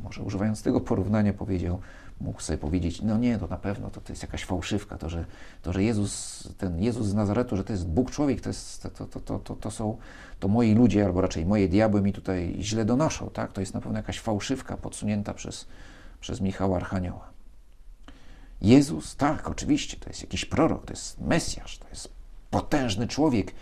może 0.03 0.23
używając 0.23 0.63
tego 0.63 0.81
porównania, 0.81 1.33
powiedział, 1.33 1.79
mógł 2.21 2.41
sobie 2.41 2.57
powiedzieć, 2.57 3.01
no 3.01 3.17
nie, 3.17 3.37
to 3.37 3.47
na 3.47 3.57
pewno 3.57 3.89
to, 3.89 4.01
to 4.01 4.11
jest 4.11 4.21
jakaś 4.21 4.45
fałszywka, 4.45 4.97
to 4.97 5.09
że, 5.09 5.25
to, 5.61 5.73
że 5.73 5.83
Jezus, 5.83 6.43
ten 6.57 6.83
Jezus 6.83 7.07
z 7.07 7.13
Nazaretu, 7.13 7.57
że 7.57 7.63
to 7.63 7.73
jest 7.73 7.87
Bóg 7.87 8.11
człowiek, 8.11 8.41
to, 8.41 8.49
jest, 8.49 8.83
to, 8.83 8.89
to, 8.89 9.19
to, 9.19 9.39
to, 9.39 9.55
to 9.55 9.71
są 9.71 9.97
to 10.39 10.47
moi 10.47 10.73
ludzie, 10.75 11.05
albo 11.05 11.21
raczej 11.21 11.45
moje 11.45 11.67
diabły 11.67 12.01
mi 12.01 12.13
tutaj 12.13 12.55
źle 12.59 12.85
donoszą, 12.85 13.29
tak? 13.29 13.53
To 13.53 13.61
jest 13.61 13.73
na 13.73 13.81
pewno 13.81 13.97
jakaś 13.97 14.19
fałszywka 14.19 14.77
podsunięta 14.77 15.33
przez, 15.33 15.67
przez 16.19 16.41
Michała 16.41 16.77
Archanioła. 16.77 17.29
Jezus, 18.61 19.15
tak, 19.15 19.49
oczywiście, 19.49 19.97
to 19.97 20.09
jest 20.09 20.21
jakiś 20.21 20.45
prorok, 20.45 20.85
to 20.85 20.93
jest 20.93 21.21
Mesjasz, 21.21 21.77
to 21.77 21.89
jest 21.89 22.09
potężny 22.49 23.07
człowiek, 23.07 23.53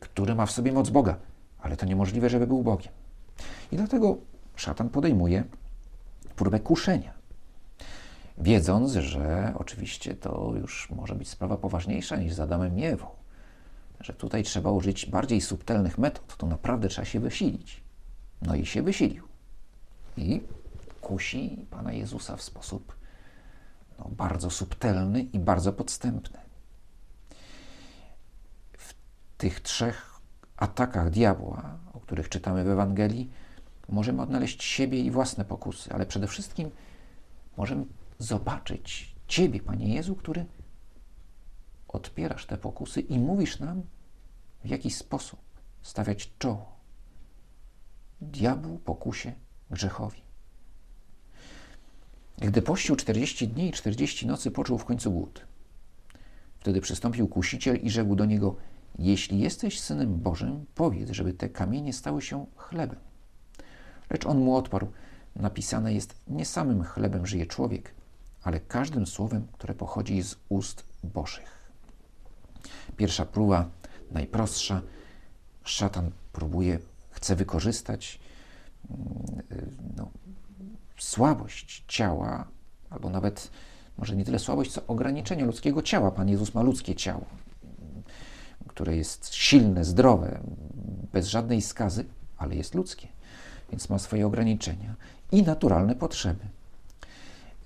który 0.00 0.34
ma 0.34 0.46
w 0.46 0.50
sobie 0.50 0.72
moc 0.72 0.90
Boga, 0.90 1.16
ale 1.58 1.76
to 1.76 1.86
niemożliwe, 1.86 2.30
żeby 2.30 2.46
był 2.46 2.62
Bogiem. 2.62 2.92
I 3.72 3.76
dlatego 3.76 4.16
szatan 4.56 4.88
podejmuje 4.88 5.44
próbę 6.36 6.60
kuszenia, 6.60 7.14
wiedząc, 8.38 8.92
że 8.92 9.52
oczywiście 9.58 10.14
to 10.14 10.52
już 10.60 10.90
może 10.90 11.14
być 11.14 11.28
sprawa 11.28 11.56
poważniejsza 11.56 12.16
niż 12.16 12.34
z 12.34 12.40
Adamem 12.40 12.78
i 12.78 12.82
że 14.00 14.12
tutaj 14.12 14.42
trzeba 14.42 14.70
użyć 14.70 15.06
bardziej 15.06 15.40
subtelnych 15.40 15.98
metod, 15.98 16.36
to 16.36 16.46
naprawdę 16.46 16.88
trzeba 16.88 17.04
się 17.04 17.20
wysilić. 17.20 17.82
No 18.42 18.54
i 18.54 18.66
się 18.66 18.82
wysilił. 18.82 19.28
I 20.16 20.42
kusi 21.00 21.66
Pana 21.70 21.92
Jezusa 21.92 22.36
w 22.36 22.42
sposób 22.42 22.96
no, 23.98 24.08
bardzo 24.10 24.50
subtelny 24.50 25.22
i 25.22 25.38
bardzo 25.38 25.72
podstępny. 25.72 26.38
W 28.78 28.94
tych 29.38 29.60
trzech 29.60 30.20
atakach 30.56 31.10
diabła, 31.10 31.78
o 31.92 32.00
których 32.00 32.28
czytamy 32.28 32.64
w 32.64 32.68
Ewangelii, 32.68 33.30
możemy 33.88 34.22
odnaleźć 34.22 34.62
siebie 34.62 35.00
i 35.00 35.10
własne 35.10 35.44
pokusy, 35.44 35.92
ale 35.92 36.06
przede 36.06 36.26
wszystkim 36.26 36.70
możemy 37.56 37.86
zobaczyć 38.18 39.16
Ciebie, 39.28 39.60
Panie 39.60 39.94
Jezu, 39.94 40.16
który 40.16 40.46
odpierasz 41.88 42.46
te 42.46 42.56
pokusy 42.56 43.00
i 43.00 43.18
mówisz 43.18 43.60
nam, 43.60 43.82
w 44.64 44.68
jaki 44.68 44.90
sposób 44.90 45.40
stawiać 45.82 46.30
czoło 46.38 46.76
diabłu, 48.20 48.78
pokusie, 48.78 49.32
grzechowi. 49.70 50.20
Gdy 52.38 52.62
pościł 52.62 52.96
40 52.96 53.48
dni 53.48 53.68
i 53.68 53.72
40 53.72 54.26
nocy, 54.26 54.50
poczuł 54.50 54.78
w 54.78 54.84
końcu 54.84 55.12
głód. 55.12 55.46
Wtedy 56.58 56.80
przystąpił 56.80 57.28
kusiciel 57.28 57.76
i 57.76 57.90
rzekł 57.90 58.14
do 58.14 58.24
niego: 58.24 58.56
Jeśli 58.98 59.38
jesteś 59.40 59.80
synem 59.80 60.20
Bożym, 60.20 60.66
powiedz, 60.74 61.10
żeby 61.10 61.32
te 61.32 61.48
kamienie 61.48 61.92
stały 61.92 62.22
się 62.22 62.46
chlebem. 62.56 62.98
Lecz 64.10 64.26
on 64.26 64.38
mu 64.38 64.56
odparł: 64.56 64.86
Napisane 65.36 65.94
jest: 65.94 66.14
Nie 66.28 66.44
samym 66.44 66.84
chlebem 66.84 67.26
żyje 67.26 67.46
człowiek, 67.46 67.94
ale 68.42 68.60
każdym 68.60 69.06
słowem, 69.06 69.46
które 69.52 69.74
pochodzi 69.74 70.22
z 70.22 70.36
ust 70.48 70.84
Bożych. 71.04 71.70
Pierwsza 72.96 73.26
próba, 73.26 73.68
najprostsza. 74.10 74.82
Szatan 75.64 76.10
próbuje, 76.32 76.78
chce 77.10 77.36
wykorzystać 77.36 78.18
mm, 78.90 79.42
no, 79.96 80.10
słabość 80.98 81.84
ciała, 81.88 82.48
albo 82.90 83.10
nawet 83.10 83.50
może 83.98 84.16
nie 84.16 84.24
tyle 84.24 84.38
słabość, 84.38 84.72
co 84.72 84.86
ograniczenie 84.86 85.44
ludzkiego 85.44 85.82
ciała. 85.82 86.10
Pan 86.10 86.28
Jezus 86.28 86.54
ma 86.54 86.62
ludzkie 86.62 86.94
ciało, 86.94 87.24
które 88.68 88.96
jest 88.96 89.34
silne, 89.34 89.84
zdrowe, 89.84 90.40
bez 91.12 91.26
żadnej 91.26 91.62
skazy, 91.62 92.04
ale 92.36 92.56
jest 92.56 92.74
ludzkie, 92.74 93.08
więc 93.70 93.90
ma 93.90 93.98
swoje 93.98 94.26
ograniczenia 94.26 94.94
i 95.32 95.42
naturalne 95.42 95.94
potrzeby. 95.94 96.44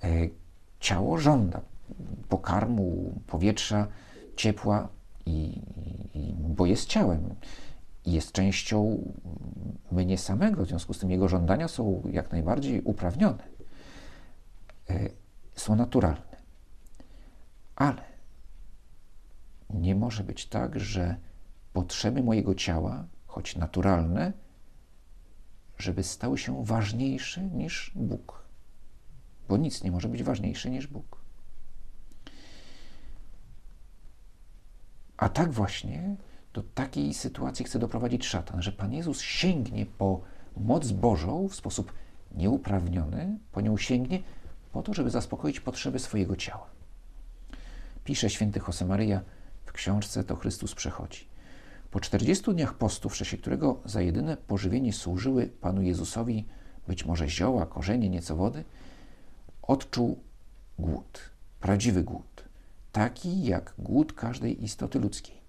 E, 0.03 0.09
ciało 0.79 1.17
żąda 1.17 1.61
pokarmu, 2.29 3.13
powietrza, 3.27 3.87
ciepła, 4.35 4.87
i, 5.25 5.61
i, 6.13 6.33
bo 6.37 6.65
jest 6.65 6.85
ciałem 6.85 7.35
jest 8.05 8.31
częścią 8.31 8.97
mnie 9.91 10.17
samego, 10.17 10.65
w 10.65 10.67
związku 10.67 10.93
z 10.93 10.99
tym 10.99 11.11
jego 11.11 11.27
żądania 11.27 11.67
są 11.67 12.01
jak 12.11 12.31
najbardziej 12.31 12.81
uprawnione, 12.81 13.43
e, 14.89 15.09
są 15.55 15.75
naturalne. 15.75 16.41
Ale 17.75 18.03
nie 19.69 19.95
może 19.95 20.23
być 20.23 20.47
tak, 20.47 20.79
że 20.79 21.15
potrzeby 21.73 22.23
mojego 22.23 22.55
ciała, 22.55 23.05
choć 23.27 23.55
naturalne, 23.55 24.33
żeby 25.81 26.03
stały 26.03 26.37
się 26.37 26.65
ważniejsze 26.65 27.41
niż 27.41 27.91
Bóg. 27.95 28.43
Bo 29.49 29.57
nic 29.57 29.83
nie 29.83 29.91
może 29.91 30.07
być 30.07 30.23
ważniejsze 30.23 30.69
niż 30.69 30.87
Bóg. 30.87 31.21
A 35.17 35.29
tak 35.29 35.51
właśnie 35.51 36.15
do 36.53 36.63
takiej 36.63 37.13
sytuacji 37.13 37.65
chce 37.65 37.79
doprowadzić 37.79 38.25
szatan, 38.25 38.61
że 38.61 38.71
Pan 38.71 38.93
Jezus 38.93 39.21
sięgnie 39.21 39.85
po 39.85 40.21
moc 40.57 40.91
Bożą 40.91 41.47
w 41.47 41.55
sposób 41.55 41.93
nieuprawniony, 42.31 43.39
po 43.51 43.61
nią 43.61 43.77
sięgnie 43.77 44.23
po 44.71 44.83
to, 44.83 44.93
żeby 44.93 45.09
zaspokoić 45.09 45.59
potrzeby 45.59 45.99
swojego 45.99 46.35
ciała. 46.35 46.69
Pisze 48.03 48.29
święty 48.29 48.61
Josemaryja 48.67 49.21
w 49.65 49.71
książce 49.71 50.23
To 50.23 50.35
Chrystus 50.35 50.75
przechodzi. 50.75 51.30
Po 51.91 51.99
40 51.99 52.53
dniach 52.53 52.73
postu, 52.73 53.09
w 53.09 53.15
czasie 53.15 53.37
którego 53.37 53.79
za 53.85 54.01
jedyne 54.01 54.37
pożywienie 54.37 54.93
służyły 54.93 55.47
Panu 55.47 55.81
Jezusowi 55.81 56.45
być 56.87 57.05
może 57.05 57.29
zioła, 57.29 57.65
korzenie, 57.65 58.09
nieco 58.09 58.35
wody, 58.35 58.63
odczuł 59.61 60.19
głód, 60.79 61.19
prawdziwy 61.59 62.03
głód, 62.03 62.43
taki 62.91 63.43
jak 63.43 63.73
głód 63.77 64.13
każdej 64.13 64.63
istoty 64.63 64.99
ludzkiej. 64.99 65.41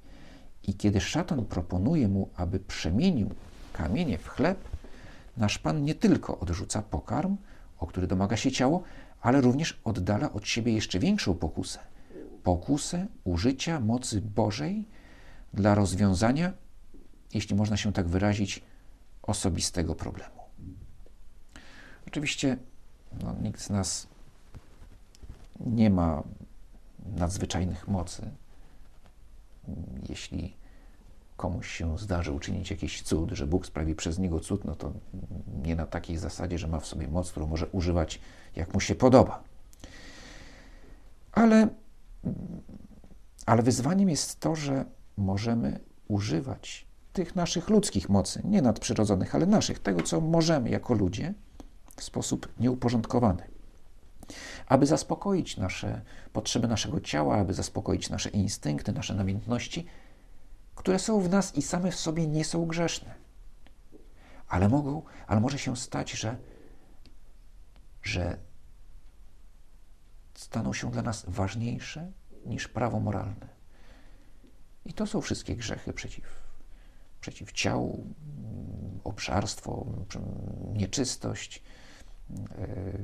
I 0.63 0.75
kiedy 0.75 1.01
szatan 1.01 1.45
proponuje 1.45 2.09
mu, 2.09 2.29
aby 2.37 2.61
przemienił 2.61 3.31
kamienie 3.73 4.19
w 4.19 4.29
chleb, 4.29 4.59
nasz 5.37 5.59
Pan 5.59 5.85
nie 5.85 5.95
tylko 5.95 6.39
odrzuca 6.39 6.83
pokarm, 6.83 7.37
o 7.79 7.87
który 7.87 8.07
domaga 8.07 8.37
się 8.37 8.51
ciało, 8.51 8.83
ale 9.21 9.41
również 9.41 9.81
oddala 9.85 10.33
od 10.33 10.49
siebie 10.49 10.73
jeszcze 10.73 10.99
większą 10.99 11.35
pokusę 11.35 11.93
pokusę 12.43 13.07
użycia 13.25 13.81
mocy 13.81 14.21
Bożej 14.21 14.85
dla 15.55 15.75
rozwiązania, 15.75 16.53
jeśli 17.35 17.57
można 17.57 17.77
się 17.77 17.93
tak 17.93 18.09
wyrazić, 18.09 18.63
osobistego 19.23 19.95
problemu. 19.95 20.41
Oczywiście 22.09 22.57
no, 23.23 23.37
nikt 23.43 23.61
z 23.61 23.71
nas 23.71 24.07
nie 25.61 25.91
ma 25.91 26.23
nadzwyczajnych 27.07 27.89
mocy, 27.89 28.31
jeśli 30.09 30.57
komuś 31.37 31.71
się 31.71 31.99
zdarzy 31.99 32.33
uczynić 32.33 32.71
jakiś 32.71 33.03
cud, 33.03 33.31
że 33.31 33.47
Bóg 33.47 33.67
sprawi 33.67 33.95
przez 33.95 34.19
niego 34.19 34.41
cud, 34.41 34.65
no 34.65 34.75
to 34.75 34.93
nie 35.65 35.77
na 35.77 35.87
takiej 35.87 36.19
zasadzie, 36.19 36.59
że 36.59 36.69
ma 36.69 36.81
w 36.81 36.87
sobie 36.87 37.09
moc, 37.09 37.31
którą 37.31 37.47
może 37.47 37.67
używać 37.67 38.21
jak 38.57 38.75
mu 38.75 38.81
się 38.81 38.95
podoba. 38.95 39.43
Ale, 41.33 41.69
ale 43.47 43.63
wyzwaniem 43.63 44.09
jest 44.09 44.41
to, 44.41 44.57
że 44.57 44.85
możemy 45.17 45.81
używać 46.09 46.87
tych 47.13 47.37
naszych 47.37 47.69
ludzkich 47.69 48.09
mocy, 48.09 48.41
nie 48.45 48.63
nadprzyrodzonych, 48.63 49.35
ale 49.35 49.47
naszych, 49.47 49.79
tego 49.79 50.03
co 50.03 50.21
możemy 50.21 50.71
jako 50.71 50.95
ludzie 50.95 51.35
w 51.97 52.03
sposób 52.03 52.49
nieuporządkowany. 52.61 53.43
Aby 54.67 54.87
zaspokoić 54.87 55.57
nasze 55.57 56.03
potrzeby 56.33 56.69
naszego 56.69 57.01
ciała, 57.01 57.37
aby 57.37 57.55
zaspokoić 57.55 58.11
nasze 58.11 58.29
instynkty, 58.29 58.93
nasze 58.93 59.15
namiętności, 59.15 59.87
które 60.75 60.99
są 60.99 61.21
w 61.21 61.31
nas 61.31 61.57
i 61.57 61.63
same 61.63 61.91
w 61.91 61.97
sobie 61.97 62.27
nie 62.27 62.45
są 62.45 62.67
grzeszne. 62.67 63.15
Ale 64.49 64.69
mogą, 64.69 65.03
ale 65.27 65.41
może 65.41 65.59
się 65.59 65.77
stać, 65.77 66.11
że, 66.11 66.37
że 68.03 68.37
staną 70.35 70.73
się 70.73 70.91
dla 70.91 71.03
nas 71.03 71.25
ważniejsze 71.29 72.13
niż 72.47 72.69
prawo 72.69 73.01
moralne. 73.01 73.62
I 74.85 74.93
to 74.93 75.07
są 75.07 75.21
wszystkie 75.21 75.57
grzechy 75.57 75.93
przeciw, 75.93 76.25
przeciw 77.21 77.53
ciału, 77.53 78.07
obszarstwo, 79.05 79.87
nieczystość, 80.73 81.63
e, 82.59 82.99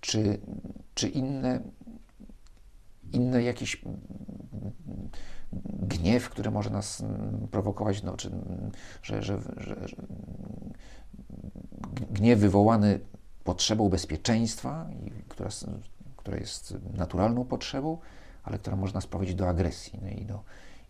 czy, 0.00 0.40
czy 0.94 1.08
inne, 1.08 1.60
inne 3.12 3.42
jakieś 3.42 3.82
gniew, 5.82 6.30
który 6.30 6.50
może 6.50 6.70
nas 6.70 7.02
prowokować, 7.50 8.02
no, 8.02 8.16
czy, 8.16 8.30
że, 9.02 9.22
że, 9.22 9.40
że, 9.56 9.88
że 9.88 9.96
gniew 12.10 12.38
wywołany 12.38 13.00
potrzebą 13.44 13.88
bezpieczeństwa, 13.88 14.90
która, 15.28 15.50
która 16.16 16.36
jest 16.36 16.74
naturalną 16.94 17.44
potrzebą, 17.44 17.98
ale 18.48 18.58
która 18.58 18.76
może 18.76 18.94
nas 18.94 19.06
prowadzić 19.06 19.34
do 19.34 19.48
agresji 19.48 19.98
no 20.02 20.08
i 20.08 20.24
do, 20.24 20.44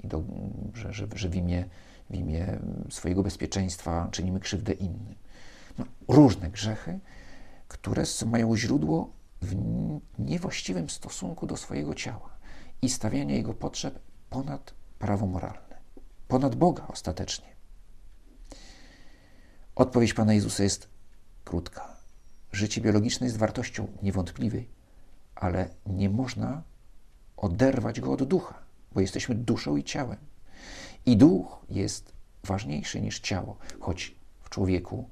i 0.05 0.09
do 0.09 0.23
że, 0.75 0.93
że, 0.93 1.07
że 1.15 1.29
w, 1.29 1.35
imię, 1.35 1.65
w 2.11 2.15
imię 2.15 2.59
swojego 2.91 3.23
bezpieczeństwa 3.23 4.09
czynimy 4.11 4.41
krzywdę 4.41 4.73
innym. 4.73 5.15
No, 5.79 5.85
różne 6.09 6.51
grzechy, 6.51 7.01
które 7.69 8.05
mają 8.27 8.57
źródło 8.57 9.11
w 9.43 9.57
niewłaściwym 10.19 10.91
stosunku 10.91 11.47
do 11.47 11.57
swojego 11.57 11.95
ciała 11.95 12.31
i 12.83 12.89
stawiania 12.89 13.35
jego 13.35 13.55
potrzeb 13.55 13.99
ponad 14.31 14.75
prawo 14.99 15.27
moralne, 15.27 15.79
ponad 16.29 16.55
Boga 16.55 16.87
ostatecznie. 16.89 17.49
Odpowiedź 19.75 20.15
Pana 20.15 20.35
Jezusa 20.35 20.63
jest 20.63 20.89
krótka. 21.45 21.97
Życie 22.53 22.81
biologiczne 22.81 23.27
jest 23.27 23.39
wartością 23.39 23.87
niewątpliwej, 24.03 24.69
ale 25.35 25.69
nie 25.87 26.11
można 26.11 26.63
oderwać 27.41 28.01
go 28.01 28.13
od 28.13 28.25
ducha, 28.25 28.55
bo 28.93 29.01
jesteśmy 29.01 29.35
duszą 29.35 29.77
i 29.77 29.85
ciałem. 29.85 30.19
I 31.07 31.17
duch 31.17 31.59
jest 31.71 32.13
ważniejszy 32.45 33.01
niż 33.01 33.21
ciało, 33.21 33.57
choć 33.81 34.15
w 34.41 34.51
człowieku 34.51 35.09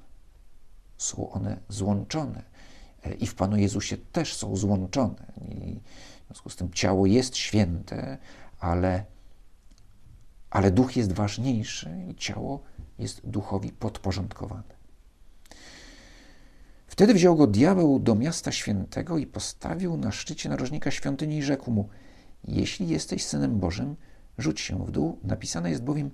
są 0.97 1.31
one 1.31 1.57
złączone. 1.69 2.43
E, 3.03 3.13
I 3.13 3.27
w 3.27 3.35
Panu 3.35 3.57
Jezusie 3.57 3.97
też 3.97 4.35
są 4.35 4.55
złączone. 4.55 5.31
I 5.41 5.79
w 6.23 6.27
związku 6.27 6.49
z 6.49 6.55
tym 6.55 6.73
ciało 6.73 7.05
jest 7.05 7.37
święte, 7.37 8.17
ale, 8.59 9.05
ale 10.49 10.71
duch 10.71 10.95
jest 10.95 11.11
ważniejszy 11.11 11.89
i 12.09 12.15
ciało 12.15 12.63
jest 12.99 13.21
duchowi 13.29 13.71
podporządkowane. 13.71 14.77
Wtedy 16.87 17.13
wziął 17.13 17.35
go 17.35 17.47
diabeł 17.47 17.99
do 17.99 18.15
miasta 18.15 18.51
świętego 18.51 19.17
i 19.17 19.27
postawił 19.27 19.97
na 19.97 20.11
szczycie 20.11 20.49
narożnika 20.49 20.91
świątyni 20.91 21.37
i 21.37 21.43
rzekł 21.43 21.71
mu: 21.71 21.89
Jeśli 22.47 22.87
jesteś 22.87 23.25
synem 23.25 23.59
Bożym, 23.59 23.95
rzuć 24.37 24.61
się 24.61 24.85
w 24.85 24.91
dół. 24.91 25.19
Napisane 25.23 25.69
jest 25.69 25.83
bowiem: 25.83 26.11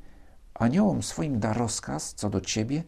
Aniołom 0.53 1.03
swoim 1.03 1.39
da 1.39 1.53
rozkaz 1.53 2.13
co 2.13 2.29
do 2.29 2.41
ciebie, 2.41 2.83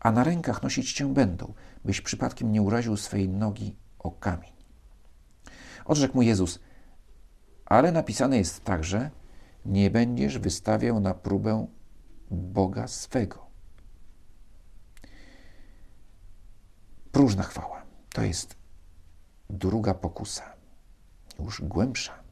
a 0.00 0.12
na 0.12 0.24
rękach 0.24 0.62
nosić 0.62 0.92
cię 0.92 1.14
będą, 1.14 1.54
byś 1.84 2.00
przypadkiem 2.00 2.52
nie 2.52 2.62
uraził 2.62 2.96
swojej 2.96 3.28
nogi 3.28 3.76
o 3.98 4.10
kamień. 4.10 4.52
Odrzekł 5.84 6.14
mu 6.14 6.22
Jezus: 6.22 6.58
Ale 7.66 7.92
napisane 7.92 8.38
jest 8.38 8.64
także: 8.64 9.10
Nie 9.64 9.90
będziesz 9.90 10.38
wystawiał 10.38 11.00
na 11.00 11.14
próbę 11.14 11.66
Boga 12.30 12.88
swego. 12.88 13.46
Próżna 17.12 17.42
chwała 17.42 17.82
to 18.14 18.22
jest 18.22 18.56
druga 19.50 19.94
pokusa, 19.94 20.52
już 21.38 21.62
głębsza, 21.62 22.23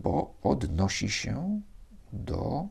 bo 0.00 0.34
odnosi 0.42 1.10
się 1.10 1.60
do 2.12 2.68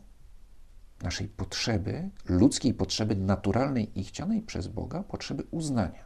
naszej 1.01 1.27
potrzeby, 1.27 2.09
ludzkiej 2.25 2.73
potrzeby 2.73 3.15
naturalnej 3.15 3.99
i 3.99 4.03
chcianej 4.03 4.41
przez 4.41 4.67
Boga, 4.67 5.03
potrzeby 5.03 5.43
uznania. 5.51 6.05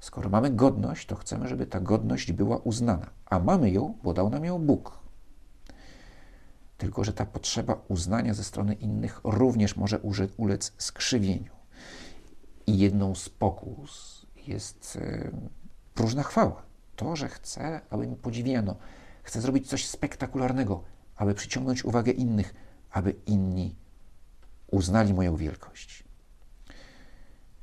Skoro 0.00 0.30
mamy 0.30 0.50
godność, 0.50 1.06
to 1.06 1.16
chcemy, 1.16 1.48
żeby 1.48 1.66
ta 1.66 1.80
godność 1.80 2.32
była 2.32 2.56
uznana, 2.56 3.10
a 3.26 3.38
mamy 3.38 3.70
ją, 3.70 3.98
bo 4.02 4.14
dał 4.14 4.30
nam 4.30 4.44
ją 4.44 4.58
Bóg. 4.58 4.98
Tylko, 6.78 7.04
że 7.04 7.12
ta 7.12 7.26
potrzeba 7.26 7.82
uznania 7.88 8.34
ze 8.34 8.44
strony 8.44 8.74
innych 8.74 9.20
również 9.24 9.76
może 9.76 10.00
ulec 10.36 10.72
skrzywieniu. 10.78 11.52
I 12.66 12.78
jedną 12.78 13.14
z 13.14 13.28
pokus 13.28 14.26
jest 14.46 14.98
próżna 15.94 16.22
chwała. 16.22 16.62
To, 16.96 17.16
że 17.16 17.28
chcę, 17.28 17.80
aby 17.90 18.06
mi 18.06 18.16
podziwiano. 18.16 18.76
Chcę 19.28 19.40
zrobić 19.40 19.68
coś 19.68 19.86
spektakularnego, 19.86 20.84
aby 21.16 21.34
przyciągnąć 21.34 21.84
uwagę 21.84 22.12
innych, 22.12 22.54
aby 22.90 23.14
inni 23.26 23.74
uznali 24.70 25.14
moją 25.14 25.36
wielkość. 25.36 26.04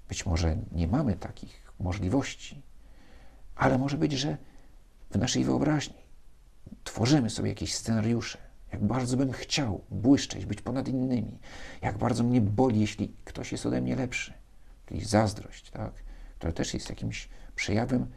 Być 0.10 0.25
może 0.25 0.58
nie 0.71 0.88
mamy 0.88 1.15
takich 1.15 1.71
możliwości, 1.80 2.62
ale 3.56 3.78
może 3.78 3.97
być, 3.97 4.12
że 4.12 4.38
w 5.12 5.17
naszej 5.17 5.43
wyobraźni 5.43 5.95
tworzymy 6.84 7.30
sobie 7.30 7.49
jakieś 7.49 7.75
scenariusze, 7.75 8.38
jak 8.73 8.84
bardzo 8.84 9.17
bym 9.17 9.32
chciał 9.32 9.82
błyszczeć, 9.89 10.45
być 10.45 10.62
ponad 10.62 10.88
innymi, 10.88 11.39
jak 11.82 11.97
bardzo 11.97 12.23
mnie 12.23 12.41
boli, 12.41 12.80
jeśli 12.80 13.15
ktoś 13.23 13.51
jest 13.51 13.65
ode 13.65 13.82
mnie 13.82 13.95
lepszy. 13.95 14.34
Czyli 14.86 15.06
zazdrość, 15.06 15.71
tak, 15.71 15.93
która 16.38 16.51
też 16.51 16.73
jest 16.73 16.89
jakimś 16.89 17.30
przejawem 17.56 18.08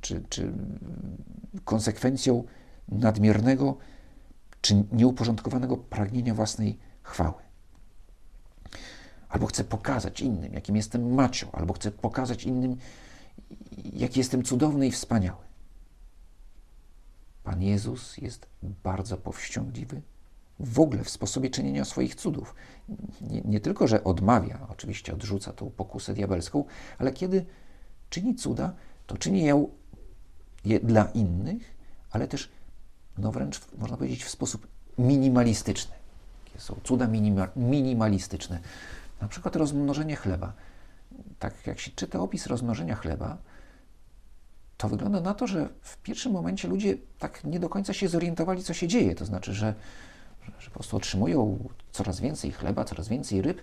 czy, 0.00 0.24
czy 0.28 0.52
konsekwencją 1.64 2.44
nadmiernego 2.88 3.76
czy 4.60 4.84
nieuporządkowanego 4.92 5.76
pragnienia 5.76 6.34
własnej 6.34 6.78
chwały. 7.02 7.42
Albo 9.28 9.46
chcę 9.46 9.64
pokazać 9.64 10.20
innym, 10.20 10.54
jakim 10.54 10.76
jestem 10.76 11.14
macio, 11.14 11.48
albo 11.52 11.74
chcę 11.74 11.90
pokazać 11.90 12.44
innym, 12.44 12.76
jaki 13.92 14.20
jestem 14.20 14.42
cudowny 14.42 14.86
i 14.86 14.90
wspaniały. 14.90 15.44
Pan 17.44 17.62
Jezus 17.62 18.18
jest 18.18 18.46
bardzo 18.60 19.16
powściągliwy 19.16 20.02
w 20.60 20.80
ogóle 20.80 21.04
w 21.04 21.10
sposobie 21.10 21.50
czynienia 21.50 21.84
swoich 21.84 22.14
cudów. 22.14 22.54
Nie, 23.20 23.40
nie, 23.40 23.60
tylko, 23.60 23.86
że 23.86 24.04
odmawia, 24.04 24.66
oczywiście 24.70 25.14
odrzuca 25.14 25.52
tą 25.52 25.70
pokusę 25.70 26.14
diabelską, 26.14 26.64
ale 26.98 27.12
kiedy 27.12 27.46
czyni 28.10 28.34
cuda, 28.34 28.74
to 29.10 29.18
czyni 29.18 29.44
ją 29.44 29.68
dla 30.82 31.04
innych, 31.04 31.76
ale 32.10 32.28
też, 32.28 32.48
no 33.18 33.32
wręcz 33.32 33.60
można 33.78 33.96
powiedzieć, 33.96 34.24
w 34.24 34.30
sposób 34.30 34.66
minimalistyczny. 34.98 35.94
Są 36.58 36.76
cuda 36.84 37.06
minima, 37.06 37.48
minimalistyczne. 37.56 38.60
Na 39.20 39.28
przykład 39.28 39.56
rozmnożenie 39.56 40.16
chleba. 40.16 40.52
Tak 41.38 41.66
jak 41.66 41.80
się 41.80 41.90
czyta 41.90 42.20
opis 42.20 42.46
rozmnożenia 42.46 42.94
chleba, 42.94 43.38
to 44.76 44.88
wygląda 44.88 45.20
na 45.20 45.34
to, 45.34 45.46
że 45.46 45.68
w 45.80 45.96
pierwszym 45.96 46.32
momencie 46.32 46.68
ludzie 46.68 46.94
tak 47.18 47.44
nie 47.44 47.60
do 47.60 47.68
końca 47.68 47.92
się 47.92 48.08
zorientowali, 48.08 48.62
co 48.62 48.74
się 48.74 48.88
dzieje. 48.88 49.14
To 49.14 49.24
znaczy, 49.24 49.54
że 49.54 49.74
że 50.58 50.70
po 50.70 50.74
prostu 50.74 50.96
otrzymują 50.96 51.68
coraz 51.92 52.20
więcej 52.20 52.52
chleba, 52.52 52.84
coraz 52.84 53.08
więcej 53.08 53.42
ryb 53.42 53.62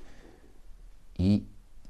i, 1.18 1.44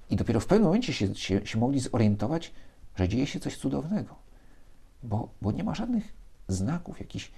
i 0.10 0.16
dopiero 0.16 0.40
w 0.40 0.46
pewnym 0.46 0.66
momencie 0.66 0.94
się, 0.94 1.16
się, 1.16 1.46
się 1.46 1.60
mogli 1.60 1.80
zorientować, 1.80 2.54
że 2.98 3.10
dzieje 3.10 3.28
się 3.28 3.40
coś 3.40 3.58
cudownego, 3.58 4.16
bo, 5.04 5.30
bo 5.42 5.52
nie 5.52 5.64
ma 5.64 5.76
żadnych 5.76 6.14
znaków, 6.48 7.00
jakichś, 7.00 7.32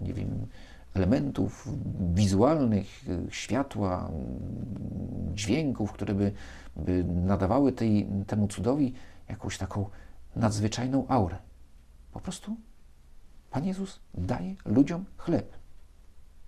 nie 0.00 0.14
wiem, 0.14 0.46
elementów 0.94 1.68
wizualnych, 2.14 3.04
światła, 3.30 4.10
dźwięków, 5.34 5.92
które 5.92 6.14
by, 6.14 6.32
by 6.76 7.04
nadawały 7.04 7.72
tej, 7.72 8.08
temu 8.26 8.48
cudowi 8.48 8.94
jakąś 9.28 9.58
taką 9.58 9.90
nadzwyczajną 10.36 11.08
aurę. 11.08 11.36
Po 12.12 12.20
prostu 12.20 12.56
Pan 13.50 13.64
Jezus 13.64 14.00
daje 14.14 14.54
ludziom 14.64 15.04
chleb 15.16 15.56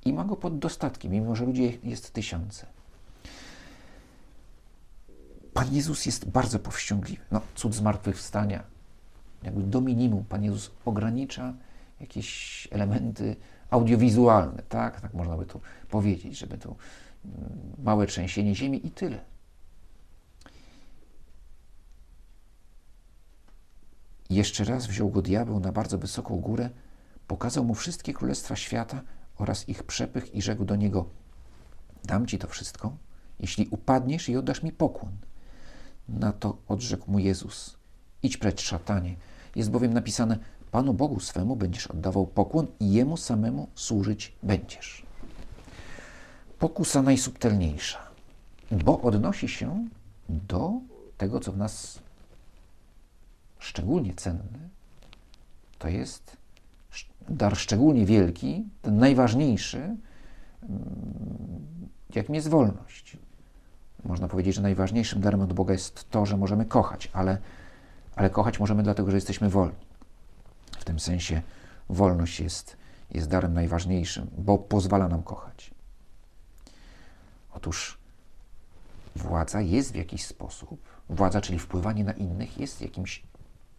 i 0.05 0.13
ma 0.13 0.25
go 0.25 0.37
pod 0.37 0.59
dostatkiem, 0.59 1.13
mimo 1.13 1.37
że 1.37 1.45
ludzi 1.45 1.81
jest 1.83 2.13
tysiące. 2.13 2.67
Pan 5.57 5.75
Jezus 5.75 6.07
jest 6.07 6.29
bardzo 6.29 6.59
powściągliwy. 6.59 7.23
No, 7.31 7.41
cud 7.55 7.75
zmartwychwstania, 7.75 8.65
jakby 9.43 9.63
do 9.63 9.81
minimum 9.81 10.25
Pan 10.25 10.45
Jezus 10.45 10.71
ogranicza 10.85 11.55
jakieś 12.01 12.69
elementy 12.71 13.37
audiowizualne, 13.71 14.63
tak? 14.69 15.01
Tak 15.01 15.15
można 15.15 15.37
by 15.37 15.47
tu 15.47 15.61
powiedzieć, 15.91 16.39
żeby 16.39 16.59
to 16.59 16.77
mm, 17.25 17.73
małe 17.79 18.07
trzęsienie 18.07 18.55
ziemi 18.55 18.87
i 18.87 18.91
tyle. 18.91 19.25
Jeszcze 24.31 24.65
raz 24.65 24.87
wziął 24.87 25.11
go 25.11 25.23
diabeł 25.23 25.61
na 25.61 25.73
bardzo 25.73 25.99
wysoką 25.99 26.41
górę, 26.41 26.71
pokazał 27.27 27.65
mu 27.65 27.75
wszystkie 27.75 28.15
królestwa 28.15 28.57
świata 28.57 29.03
oraz 29.37 29.69
ich 29.69 29.83
przepych 29.83 30.35
i 30.35 30.43
rzekł 30.43 30.65
do 30.65 30.77
niego: 30.77 31.09
Dam 32.05 32.27
ci 32.27 32.39
to 32.39 32.49
wszystko, 32.49 32.97
jeśli 33.41 33.69
upadniesz 33.71 34.29
i 34.29 34.37
oddasz 34.37 34.63
mi 34.63 34.73
pokłon. 34.73 35.13
Na 36.09 36.33
to 36.33 36.57
odrzekł 36.69 37.11
mu 37.11 37.19
Jezus: 37.19 37.77
Idź 38.23 38.37
precz, 38.37 38.61
szatanie. 38.61 39.17
Jest 39.57 39.71
bowiem 39.71 39.95
napisane: 39.95 40.39
Panu 40.71 40.95
Bogu 40.95 41.21
swemu 41.21 41.57
będziesz 41.57 41.87
oddawał 41.87 42.27
pokłon 42.27 42.67
i 42.81 42.93
Jemu 42.93 43.17
samemu 43.17 43.69
służyć 43.75 44.33
będziesz. 44.43 45.07
Pokusa 46.59 47.03
najsubtelniejsza, 47.03 47.99
bo 48.71 49.01
odnosi 49.01 49.49
się 49.49 49.89
do 50.29 50.73
tego, 51.19 51.41
co 51.41 51.53
w 51.53 51.57
nas 51.57 51.99
szczególnie 53.59 54.15
cenne, 54.15 54.69
to 55.79 55.89
jest 55.89 56.37
dar 57.29 57.57
szczególnie 57.57 58.07
wielki, 58.07 58.65
ten 58.83 58.99
najważniejszy, 58.99 59.79
mm, 59.79 59.99
jakim 62.15 62.35
jest 62.35 62.49
wolność. 62.49 63.17
Można 64.05 64.29
powiedzieć, 64.29 64.55
że 64.55 64.63
najważniejszym 64.63 65.21
darem 65.21 65.41
od 65.41 65.53
Boga 65.53 65.73
jest 65.73 66.11
to, 66.11 66.27
że 66.27 66.37
możemy 66.37 66.65
kochać, 66.65 67.11
ale, 67.13 67.39
ale 68.17 68.31
kochać 68.31 68.61
możemy 68.61 68.83
dlatego, 68.83 69.11
że 69.11 69.17
jesteśmy 69.17 69.49
wolni. 69.49 69.87
W 70.79 70.85
tym 70.85 71.01
sensie 71.01 71.43
wolność 71.89 72.41
jest, 72.41 72.77
jest 73.11 73.29
darem 73.29 73.55
najważniejszym, 73.55 74.31
bo 74.39 74.59
pozwala 74.59 75.09
nam 75.09 75.23
kochać. 75.23 75.71
Otóż 77.53 77.99
władza 79.17 79.61
jest 79.61 79.93
w 79.93 79.97
jakiś 79.97 80.25
sposób, 80.25 80.83
władza, 81.09 81.41
czyli 81.41 81.59
wpływanie 81.59 82.05
na 82.05 82.13
innych, 82.13 82.59
jest 82.59 82.81
jakimś 82.81 83.23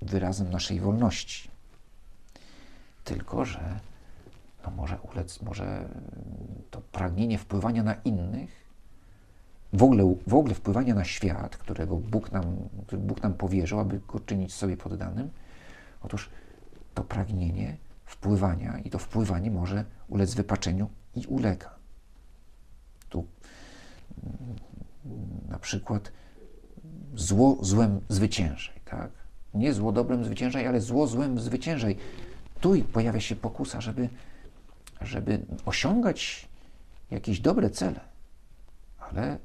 wyrazem 0.01 0.49
naszej 0.49 0.80
wolności. 0.80 1.49
Tylko, 3.03 3.45
że 3.45 3.80
no 4.65 4.71
może 4.71 4.99
ulec, 4.99 5.41
może 5.41 5.89
to 6.71 6.82
pragnienie 6.82 7.38
wpływania 7.38 7.84
na 7.84 7.93
innych, 7.93 8.66
w 9.73 9.84
ogóle, 9.84 10.15
w 10.27 10.34
ogóle 10.34 10.53
wpływania 10.53 10.95
na 10.95 11.03
świat, 11.03 11.58
którego 11.58 11.95
Bóg 11.95 12.32
nam, 12.32 12.58
który 12.88 13.01
Bóg 13.01 13.23
nam 13.23 13.34
powierzył, 13.34 13.80
aby 13.80 13.99
go 14.08 14.19
czynić 14.19 14.53
sobie 14.53 14.77
poddanym, 14.77 15.30
otóż 16.01 16.30
to 16.93 17.03
pragnienie 17.03 17.77
wpływania 18.06 18.80
i 18.80 18.89
to 18.89 18.99
wpływanie 18.99 19.51
może 19.51 19.86
ulec 20.08 20.34
wypaczeniu 20.34 20.89
i 21.15 21.25
ulega. 21.25 21.75
Tu 23.10 23.25
mm, 24.23 24.56
na 25.49 25.60
przykład 25.60 26.12
zło 27.15 27.58
złem 27.62 28.01
zwyciężaj, 28.10 28.75
tak? 28.86 29.12
Nie 29.53 29.73
zło 29.73 29.91
dobrem 29.91 30.25
zwyciężaj, 30.25 30.67
ale 30.67 30.82
zło 30.82 31.08
złem 31.08 31.39
zwyciężaj. 31.39 31.97
Tu 32.62 32.73
pojawia 32.93 33.19
się 33.19 33.36
pokusa, 33.36 33.82
żeby, 33.82 34.10
żeby 35.01 35.45
osiągać 35.65 36.49
jakieś 37.12 37.39
dobre 37.39 37.69
cele, 37.69 37.99
ale 38.99 39.38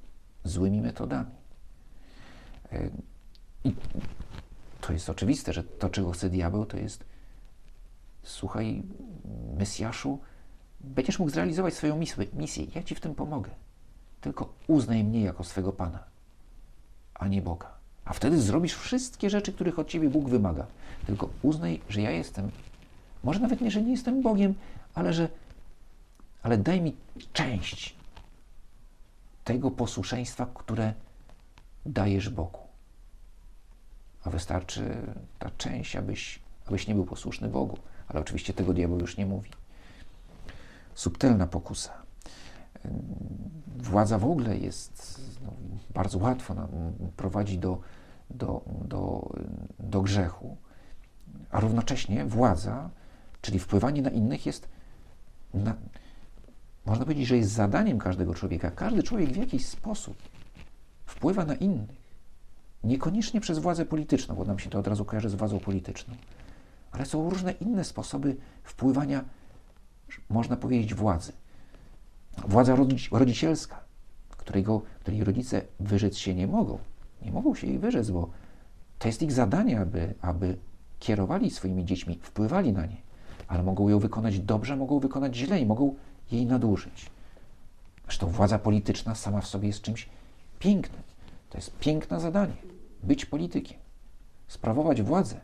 złymi 0.45 0.81
metodami. 0.81 1.31
E, 2.73 2.91
I 3.65 3.75
to 4.81 4.93
jest 4.93 5.11
oczywiste, 5.11 5.53
że 5.53 5.65
to, 5.65 5.89
czego 5.89 6.11
chce 6.11 6.31
diabeł, 6.31 6.67
to 6.67 6.77
jest 6.77 7.05
słuchaj, 8.23 8.83
Mesjaszu, 9.59 10.19
będziesz 10.81 11.19
mógł 11.19 11.31
zrealizować 11.31 11.75
swoją 11.75 12.01
misję. 12.33 12.67
Ja 12.75 12.83
ci 12.83 12.95
w 12.95 13.01
tym 13.01 13.15
pomogę. 13.15 13.51
Tylko 14.21 14.53
uznaj 14.67 15.05
mnie 15.05 15.21
jako 15.21 15.45
swego 15.45 15.73
Pana, 15.73 16.05
a 17.15 17.29
nie 17.29 17.43
Boga. 17.43 17.71
A 18.05 18.13
wtedy 18.13 18.41
zrobisz 18.41 18.75
wszystkie 18.75 19.31
rzeczy, 19.31 19.53
których 19.53 19.79
od 19.79 19.89
ciebie 19.89 20.11
Bóg 20.11 20.29
wymaga. 20.29 20.67
Tylko 21.07 21.29
uznaj, 21.43 21.81
że 21.89 22.01
ja 22.01 22.11
jestem, 22.11 22.51
może 23.25 23.41
nawet 23.41 23.61
nie, 23.61 23.71
że 23.71 23.83
nie 23.83 23.91
jestem 23.91 24.23
Bogiem, 24.23 24.55
ale 24.95 25.13
że, 25.13 25.29
ale 26.43 26.59
daj 26.59 26.81
mi 26.81 26.97
część 27.33 27.97
tego 29.45 29.71
posłuszeństwa, 29.71 30.47
które 30.55 30.95
dajesz 31.87 32.29
Bogu. 32.29 32.59
A 34.25 34.31
wystarczy 34.31 34.97
ta 35.39 35.51
część, 35.51 35.97
abyś, 35.97 36.43
abyś 36.67 36.89
nie 36.89 36.95
był 36.95 37.05
posłuszny 37.05 37.49
Bogu. 37.49 37.79
Ale 38.09 38.21
oczywiście 38.21 38.55
tego 38.55 38.75
diabeł 38.75 38.99
już 39.01 39.17
nie 39.17 39.27
mówi. 39.27 39.51
Subtelna 40.95 41.47
pokusa. 41.47 41.93
Władza 43.77 44.19
w 44.19 44.25
ogóle 44.25 44.59
jest 44.59 45.21
no, 45.45 45.53
bardzo 45.95 46.19
łatwo 46.19 46.55
nam 46.55 46.69
prowadzi 47.17 47.59
do, 47.59 47.79
do, 48.31 48.63
do, 48.85 49.31
do 49.79 50.03
grzechu, 50.03 50.57
a 51.51 51.61
równocześnie 51.61 52.25
władza, 52.25 52.91
czyli 53.41 53.59
wpływanie 53.59 54.03
na 54.03 54.11
innych, 54.11 54.47
jest, 54.47 54.69
na, 55.55 55.75
można 56.87 57.05
powiedzieć, 57.05 57.27
że 57.27 57.37
jest 57.37 57.53
zadaniem 57.53 57.99
każdego 57.99 58.35
człowieka. 58.35 58.71
Każdy 58.71 59.03
człowiek 59.03 59.31
w 59.31 59.37
jakiś 59.37 59.67
sposób 59.67 60.17
wpływa 61.07 61.45
na 61.45 61.55
innych. 61.55 62.03
Niekoniecznie 62.85 63.41
przez 63.41 63.59
władzę 63.59 63.87
polityczną, 63.87 64.35
bo 64.35 64.45
nam 64.45 64.59
się 64.59 64.71
to 64.71 64.79
od 64.79 64.87
razu 64.87 65.05
kojarzy 65.05 65.29
z 65.29 65.35
władzą 65.35 65.59
polityczną, 65.59 66.15
ale 66.93 67.07
są 67.07 67.31
różne 67.31 67.53
inne 67.53 67.85
sposoby 67.85 68.37
wpływania, 68.63 69.25
można 70.29 70.57
powiedzieć, 70.57 70.95
władzy. 70.95 71.33
Władza 72.49 72.77
rodzicielska, 73.11 73.85
którego, 74.31 74.83
której 75.01 75.25
rodzice 75.25 75.63
wyrzec 75.81 76.17
się 76.17 76.35
nie 76.35 76.47
mogą. 76.47 76.79
Nie 77.23 77.33
mogą 77.33 77.55
się 77.55 77.67
jej 77.67 77.79
wyrzec, 77.79 78.11
bo 78.11 78.31
to 78.99 79.09
jest 79.09 79.23
ich 79.23 79.33
zadanie, 79.33 79.81
aby, 79.81 80.15
aby 80.21 80.57
kierowali 80.99 81.51
swoimi 81.51 81.85
dziećmi, 81.85 82.19
wpływali 82.23 82.73
na 82.73 82.87
nie, 82.87 82.97
ale 83.49 83.63
mogą 83.63 83.89
ją 83.89 83.99
wykonać 83.99 84.41
dobrze, 84.41 84.77
mogą 84.77 84.99
wykonać 84.99 85.37
źle 85.37 85.61
i 85.61 85.67
mogą 85.67 85.95
jej 86.31 86.47
nadużyć. 86.47 87.11
Zresztą 88.05 88.27
władza 88.27 88.59
polityczna 88.59 89.15
sama 89.15 89.41
w 89.41 89.47
sobie 89.47 89.69
jest 89.69 89.83
czymś 89.83 90.09
pięknym. 90.59 91.03
To 91.51 91.59
jest 91.59 91.79
piękne 91.79 92.21
zadanie 92.21 92.57
być 93.03 93.27
politykiem, 93.27 93.79
sprawować 94.49 95.03
władzę. 95.03 95.41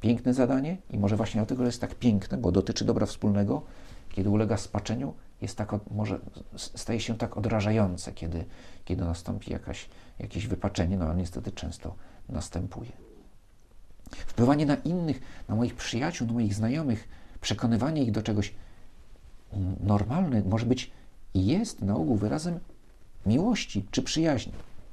Piękne 0.00 0.34
zadanie 0.34 0.76
i 0.90 0.98
może 0.98 1.16
właśnie 1.16 1.38
dlatego, 1.38 1.62
że 1.62 1.66
jest 1.66 1.80
tak 1.80 1.94
piękne, 1.94 2.38
bo 2.38 2.52
dotyczy 2.52 2.84
dobra 2.84 3.06
wspólnego, 3.06 3.62
kiedy 4.08 4.30
ulega 4.30 4.56
spaczeniu, 4.56 5.14
jest 5.42 5.56
tak, 5.56 5.72
może 5.90 6.18
staje 6.56 7.00
się 7.00 7.18
tak 7.18 7.36
odrażające, 7.36 8.12
kiedy, 8.12 8.44
kiedy 8.84 9.04
nastąpi 9.04 9.52
jakaś, 9.52 9.88
jakieś 10.18 10.46
wypaczenie, 10.46 10.96
no 10.96 11.10
a 11.10 11.14
niestety 11.14 11.52
często 11.52 11.94
następuje. 12.28 12.92
Wpływanie 14.10 14.66
na 14.66 14.74
innych, 14.74 15.20
na 15.48 15.54
moich 15.54 15.74
przyjaciół, 15.74 16.26
na 16.26 16.32
moich 16.32 16.54
znajomych, 16.54 17.08
przekonywanie 17.40 18.02
ich 18.02 18.10
do 18.10 18.22
czegoś 18.22 18.54
normalne 19.80 20.42
może 20.42 20.66
być 20.66 20.90
i 21.34 21.46
jest 21.46 21.82
na 21.82 21.96
ogół 21.96 22.16
wyrazem 22.16 22.60
miłości 23.26 23.86
czy 23.90 24.02
przyjaźni, 24.02 24.52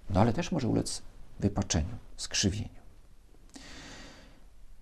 no 0.10 0.22
ale 0.22 0.34
też 0.34 0.52
może 0.52 0.68
ulec 0.68 1.02
wypaczeniu, 1.40 1.96
skrzywieniu. 2.18 2.84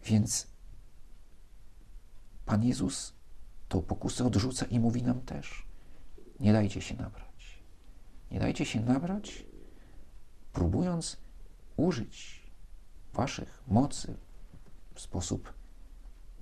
Więc 0.06 0.48
Pan 2.46 2.64
Jezus 2.64 3.14
tą 3.70 3.82
pokusę 3.82 4.26
odrzuca 4.26 4.66
i 4.66 4.80
mówi 4.80 5.04
nam 5.04 5.22
też: 5.22 5.66
nie 6.40 6.54
dajcie 6.54 6.82
się 6.82 6.96
nabrać. 6.96 7.62
Nie 8.32 8.40
dajcie 8.40 8.66
się 8.66 8.80
nabrać, 8.80 9.46
próbując 10.54 11.18
użyć 11.78 12.42
waszych 13.14 13.64
mocy 13.68 14.18
w 14.96 15.02
sposób 15.02 15.54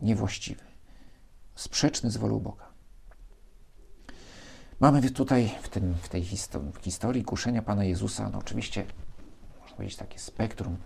niewłaściwy, 0.01 0.63
sprzeczny 1.55 2.11
z 2.11 2.17
wolą 2.17 2.39
Boga. 2.39 2.68
Mamy 4.79 5.11
tutaj 5.11 5.55
w, 5.61 5.69
tym, 5.69 5.93
w 6.01 6.09
tej 6.09 6.23
historii, 6.23 6.71
w 6.71 6.77
historii 6.77 7.23
kuszenia 7.23 7.61
Pana 7.61 7.83
Jezusa, 7.83 8.29
no 8.29 8.37
oczywiście, 8.37 8.85
można 9.61 9.75
powiedzieć, 9.75 9.97
takie 9.97 10.19
spektrum 10.19 10.77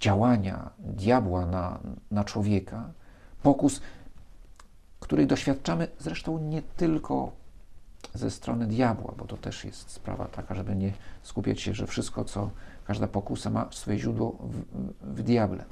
działania 0.00 0.70
diabła 0.78 1.46
na, 1.46 1.78
na 2.10 2.24
człowieka, 2.24 2.92
pokus, 3.42 3.80
której 5.00 5.26
doświadczamy 5.26 5.88
zresztą 5.98 6.38
nie 6.38 6.62
tylko 6.62 7.32
ze 8.14 8.30
strony 8.30 8.66
diabła, 8.66 9.14
bo 9.18 9.24
to 9.24 9.36
też 9.36 9.64
jest 9.64 9.90
sprawa 9.90 10.24
taka, 10.24 10.54
żeby 10.54 10.76
nie 10.76 10.92
skupiać 11.22 11.60
się, 11.60 11.74
że 11.74 11.86
wszystko, 11.86 12.24
co 12.24 12.50
każda 12.84 13.08
pokusa 13.08 13.50
ma 13.50 13.68
swoje 13.70 13.98
źródło 13.98 14.38
w, 14.40 14.62
w 15.14 15.22
diable. 15.22 15.64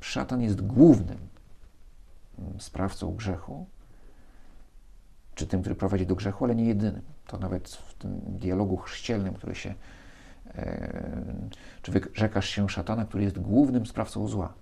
Szatan 0.00 0.42
jest 0.42 0.66
głównym 0.66 1.18
sprawcą 2.58 3.14
grzechu, 3.14 3.66
czy 5.34 5.46
tym, 5.46 5.60
który 5.60 5.74
prowadzi 5.74 6.06
do 6.06 6.14
grzechu, 6.16 6.44
ale 6.44 6.54
nie 6.54 6.64
jedynym. 6.64 7.02
To 7.26 7.38
nawet 7.38 7.68
w 7.68 7.94
tym 7.94 8.20
dialogu 8.26 8.76
chrzcielnym, 8.76 9.34
który 9.34 9.54
się, 9.54 9.74
e, 10.54 11.24
czy 11.82 11.92
wyrzekasz 11.92 12.48
się 12.48 12.68
szatana, 12.68 13.04
który 13.04 13.24
jest 13.24 13.38
głównym 13.38 13.86
sprawcą 13.86 14.28
zła. 14.28 14.52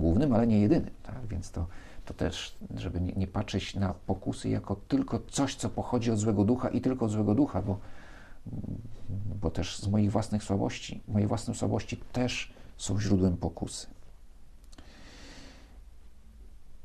Głównym, 0.00 0.32
ale 0.32 0.46
nie 0.46 0.60
jedynym. 0.60 0.90
Tak? 1.02 1.26
Więc 1.26 1.50
to, 1.50 1.66
to 2.04 2.14
też, 2.14 2.56
żeby 2.74 3.00
nie, 3.00 3.12
nie 3.12 3.26
patrzeć 3.26 3.74
na 3.74 3.94
pokusy 3.94 4.48
jako 4.48 4.76
tylko 4.76 5.20
coś, 5.30 5.54
co 5.54 5.68
pochodzi 5.70 6.10
od 6.10 6.18
złego 6.18 6.44
ducha 6.44 6.68
i 6.68 6.80
tylko 6.80 7.04
od 7.04 7.10
złego 7.10 7.34
ducha, 7.34 7.62
bo, 7.62 7.78
bo 9.40 9.50
też 9.50 9.78
z 9.78 9.88
moich 9.88 10.12
własnych 10.12 10.42
słabości, 10.42 11.02
moje 11.08 11.26
własne 11.26 11.54
słabości 11.54 11.96
też 12.12 12.52
są 12.76 13.00
źródłem 13.00 13.36
pokusy. 13.36 13.86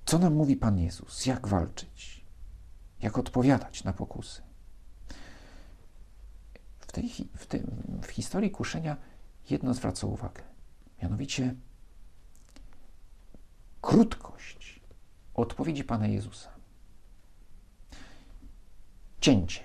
Co 0.05 0.19
nam 0.19 0.33
mówi 0.33 0.55
Pan 0.55 0.79
Jezus? 0.79 1.25
Jak 1.25 1.47
walczyć? 1.47 2.14
Jak 3.01 3.17
odpowiadać 3.17 3.83
na 3.83 3.93
pokusy. 3.93 4.41
W, 6.79 6.91
tej, 6.91 7.09
w, 7.35 7.45
tym, 7.45 7.81
w 8.03 8.07
historii 8.07 8.51
kuszenia 8.51 8.97
jedno 9.49 9.73
zwraca 9.73 10.07
uwagę, 10.07 10.43
mianowicie 11.03 11.55
krótkość 13.81 14.81
odpowiedzi 15.33 15.83
Pana 15.83 16.07
Jezusa. 16.07 16.49
Cięcie, 19.21 19.61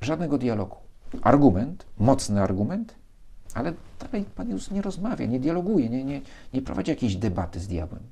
żadnego 0.00 0.38
dialogu. 0.38 0.76
Argument, 1.22 1.86
mocny 1.98 2.42
argument, 2.42 2.94
ale 3.54 3.72
dalej 3.98 4.24
Pan 4.24 4.48
Jezus 4.48 4.70
nie 4.70 4.82
rozmawia, 4.82 5.26
nie 5.26 5.40
dialoguje, 5.40 5.88
nie, 5.88 6.04
nie, 6.04 6.20
nie 6.52 6.62
prowadzi 6.62 6.90
jakiejś 6.90 7.16
debaty 7.16 7.60
z 7.60 7.66
diabłem. 7.66 8.02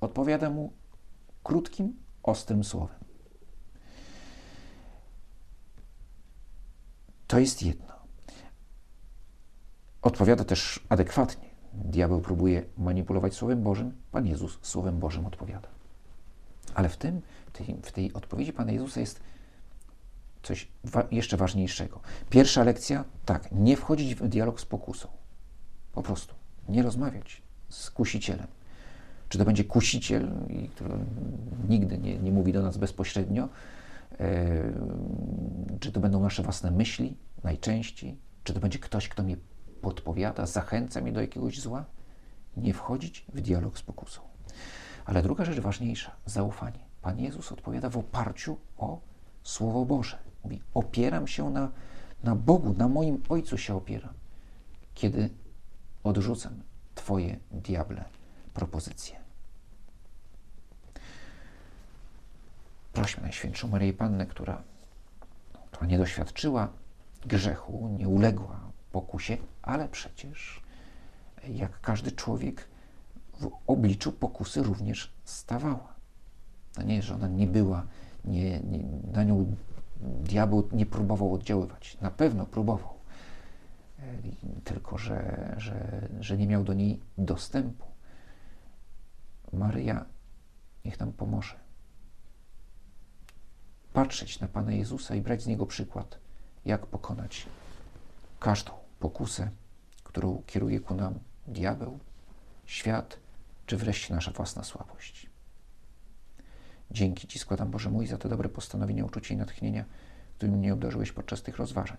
Odpowiada 0.00 0.50
mu 0.50 0.72
krótkim, 1.42 1.96
ostrym 2.22 2.64
słowem. 2.64 3.01
To 7.32 7.38
jest 7.38 7.62
jedno. 7.62 7.94
Odpowiada 10.02 10.44
też 10.44 10.80
adekwatnie. 10.88 11.48
Diabeł 11.74 12.20
próbuje 12.20 12.64
manipulować 12.78 13.34
Słowem 13.34 13.62
Bożym, 13.62 13.92
Pan 14.10 14.26
Jezus 14.26 14.58
Słowem 14.62 14.98
Bożym 14.98 15.26
odpowiada. 15.26 15.68
Ale 16.74 16.88
w 16.88 16.96
tym, 16.96 17.20
w 17.82 17.92
tej 17.92 18.12
odpowiedzi 18.12 18.52
Pana 18.52 18.72
Jezusa 18.72 19.00
jest 19.00 19.20
coś 20.42 20.68
jeszcze 21.10 21.36
ważniejszego. 21.36 22.00
Pierwsza 22.30 22.64
lekcja, 22.64 23.04
tak, 23.26 23.52
nie 23.52 23.76
wchodzić 23.76 24.14
w 24.14 24.28
dialog 24.28 24.60
z 24.60 24.64
pokusą. 24.64 25.08
Po 25.92 26.02
prostu. 26.02 26.34
Nie 26.68 26.82
rozmawiać 26.82 27.42
z 27.68 27.90
kusicielem. 27.90 28.46
Czy 29.28 29.38
to 29.38 29.44
będzie 29.44 29.64
kusiciel, 29.64 30.30
który 30.74 30.94
nigdy 31.68 31.98
nie, 31.98 32.18
nie 32.18 32.32
mówi 32.32 32.52
do 32.52 32.62
nas 32.62 32.76
bezpośrednio, 32.76 33.48
czy 35.80 35.92
to 35.92 36.00
będą 36.00 36.20
nasze 36.20 36.42
własne 36.42 36.70
myśli 36.70 37.16
najczęściej, 37.44 38.18
czy 38.44 38.54
to 38.54 38.60
będzie 38.60 38.78
ktoś, 38.78 39.08
kto 39.08 39.22
mnie 39.22 39.36
podpowiada, 39.80 40.46
zachęca 40.46 41.00
mnie 41.00 41.12
do 41.12 41.20
jakiegoś 41.20 41.60
zła? 41.60 41.84
Nie 42.56 42.74
wchodzić 42.74 43.26
w 43.34 43.40
dialog 43.40 43.78
z 43.78 43.82
pokusą. 43.82 44.20
Ale 45.04 45.22
druga 45.22 45.44
rzecz 45.44 45.60
ważniejsza, 45.60 46.16
zaufanie. 46.26 46.78
Pan 47.02 47.18
Jezus 47.18 47.52
odpowiada 47.52 47.90
w 47.90 47.96
oparciu 47.96 48.56
o 48.76 49.00
Słowo 49.42 49.84
Boże. 49.84 50.18
Mówi, 50.44 50.62
opieram 50.74 51.26
się 51.26 51.50
na, 51.50 51.70
na 52.24 52.36
Bogu, 52.36 52.74
na 52.78 52.88
moim 52.88 53.22
Ojcu 53.28 53.58
się 53.58 53.74
opieram, 53.74 54.14
kiedy 54.94 55.30
odrzucam 56.04 56.62
Twoje, 56.94 57.38
diable, 57.50 58.04
propozycje. 58.54 59.21
Prośmy 63.02 63.22
Najświętszą 63.22 63.68
Maryję 63.68 63.92
Pannę, 63.92 64.26
która, 64.26 64.62
która 65.70 65.86
nie 65.86 65.98
doświadczyła 65.98 66.68
grzechu, 67.26 67.96
nie 67.98 68.08
uległa 68.08 68.60
pokusie, 68.92 69.36
ale 69.62 69.88
przecież 69.88 70.62
jak 71.48 71.80
każdy 71.80 72.12
człowiek 72.12 72.68
w 73.40 73.50
obliczu 73.66 74.12
pokusy 74.12 74.62
również 74.62 75.12
stawała. 75.24 75.94
To 76.74 76.82
nie, 76.82 77.02
że 77.02 77.14
ona 77.14 77.28
nie 77.28 77.46
była, 77.46 77.86
nie, 78.24 78.60
nie, 78.60 78.78
na 79.12 79.24
nią 79.24 79.56
diabeł 80.00 80.68
nie 80.72 80.86
próbował 80.86 81.34
oddziaływać. 81.34 81.98
Na 82.00 82.10
pewno 82.10 82.46
próbował, 82.46 82.94
tylko 84.64 84.98
że, 84.98 85.54
że, 85.56 86.08
że 86.20 86.38
nie 86.38 86.46
miał 86.46 86.64
do 86.64 86.74
niej 86.74 87.00
dostępu. 87.18 87.86
Maryja 89.52 90.04
niech 90.84 91.00
nam 91.00 91.12
pomoże. 91.12 91.61
Patrzeć 93.92 94.40
na 94.40 94.48
Pana 94.48 94.72
Jezusa 94.72 95.14
i 95.14 95.20
brać 95.20 95.42
z 95.42 95.46
Niego 95.46 95.66
przykład, 95.66 96.18
jak 96.64 96.86
pokonać 96.86 97.46
każdą 98.40 98.72
pokusę, 99.00 99.50
którą 100.04 100.42
kieruje 100.46 100.80
ku 100.80 100.94
nam 100.94 101.18
diabeł, 101.46 101.98
świat, 102.66 103.18
czy 103.66 103.76
wreszcie 103.76 104.14
nasza 104.14 104.30
własna 104.30 104.64
słabość. 104.64 105.30
Dzięki 106.90 107.26
Ci 107.26 107.38
składam, 107.38 107.70
Boże 107.70 107.90
mój, 107.90 108.06
za 108.06 108.18
te 108.18 108.28
dobre 108.28 108.48
postanowienia, 108.48 109.04
uczucie 109.04 109.34
i 109.34 109.36
natchnienia, 109.36 109.84
którymi 110.36 110.58
mnie 110.58 110.72
obdarzyłeś 110.72 111.12
podczas 111.12 111.42
tych 111.42 111.56
rozważań. 111.56 111.98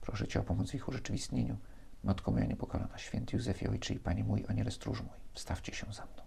Proszę 0.00 0.28
Cię 0.28 0.40
o 0.40 0.42
pomoc 0.42 0.70
w 0.70 0.74
ich 0.74 0.88
urzeczywistnieniu. 0.88 1.56
Matko 2.04 2.30
moja 2.30 2.46
niepokalana, 2.46 2.98
święty 2.98 3.36
Józefie, 3.36 3.68
Ojcze 3.68 3.94
i 3.94 3.98
Panie 3.98 4.24
mój, 4.24 4.44
Aniele 4.48 4.70
stróż 4.70 5.00
mój, 5.00 5.16
wstawcie 5.34 5.74
się 5.74 5.86
za 5.92 6.02
mną. 6.02 6.23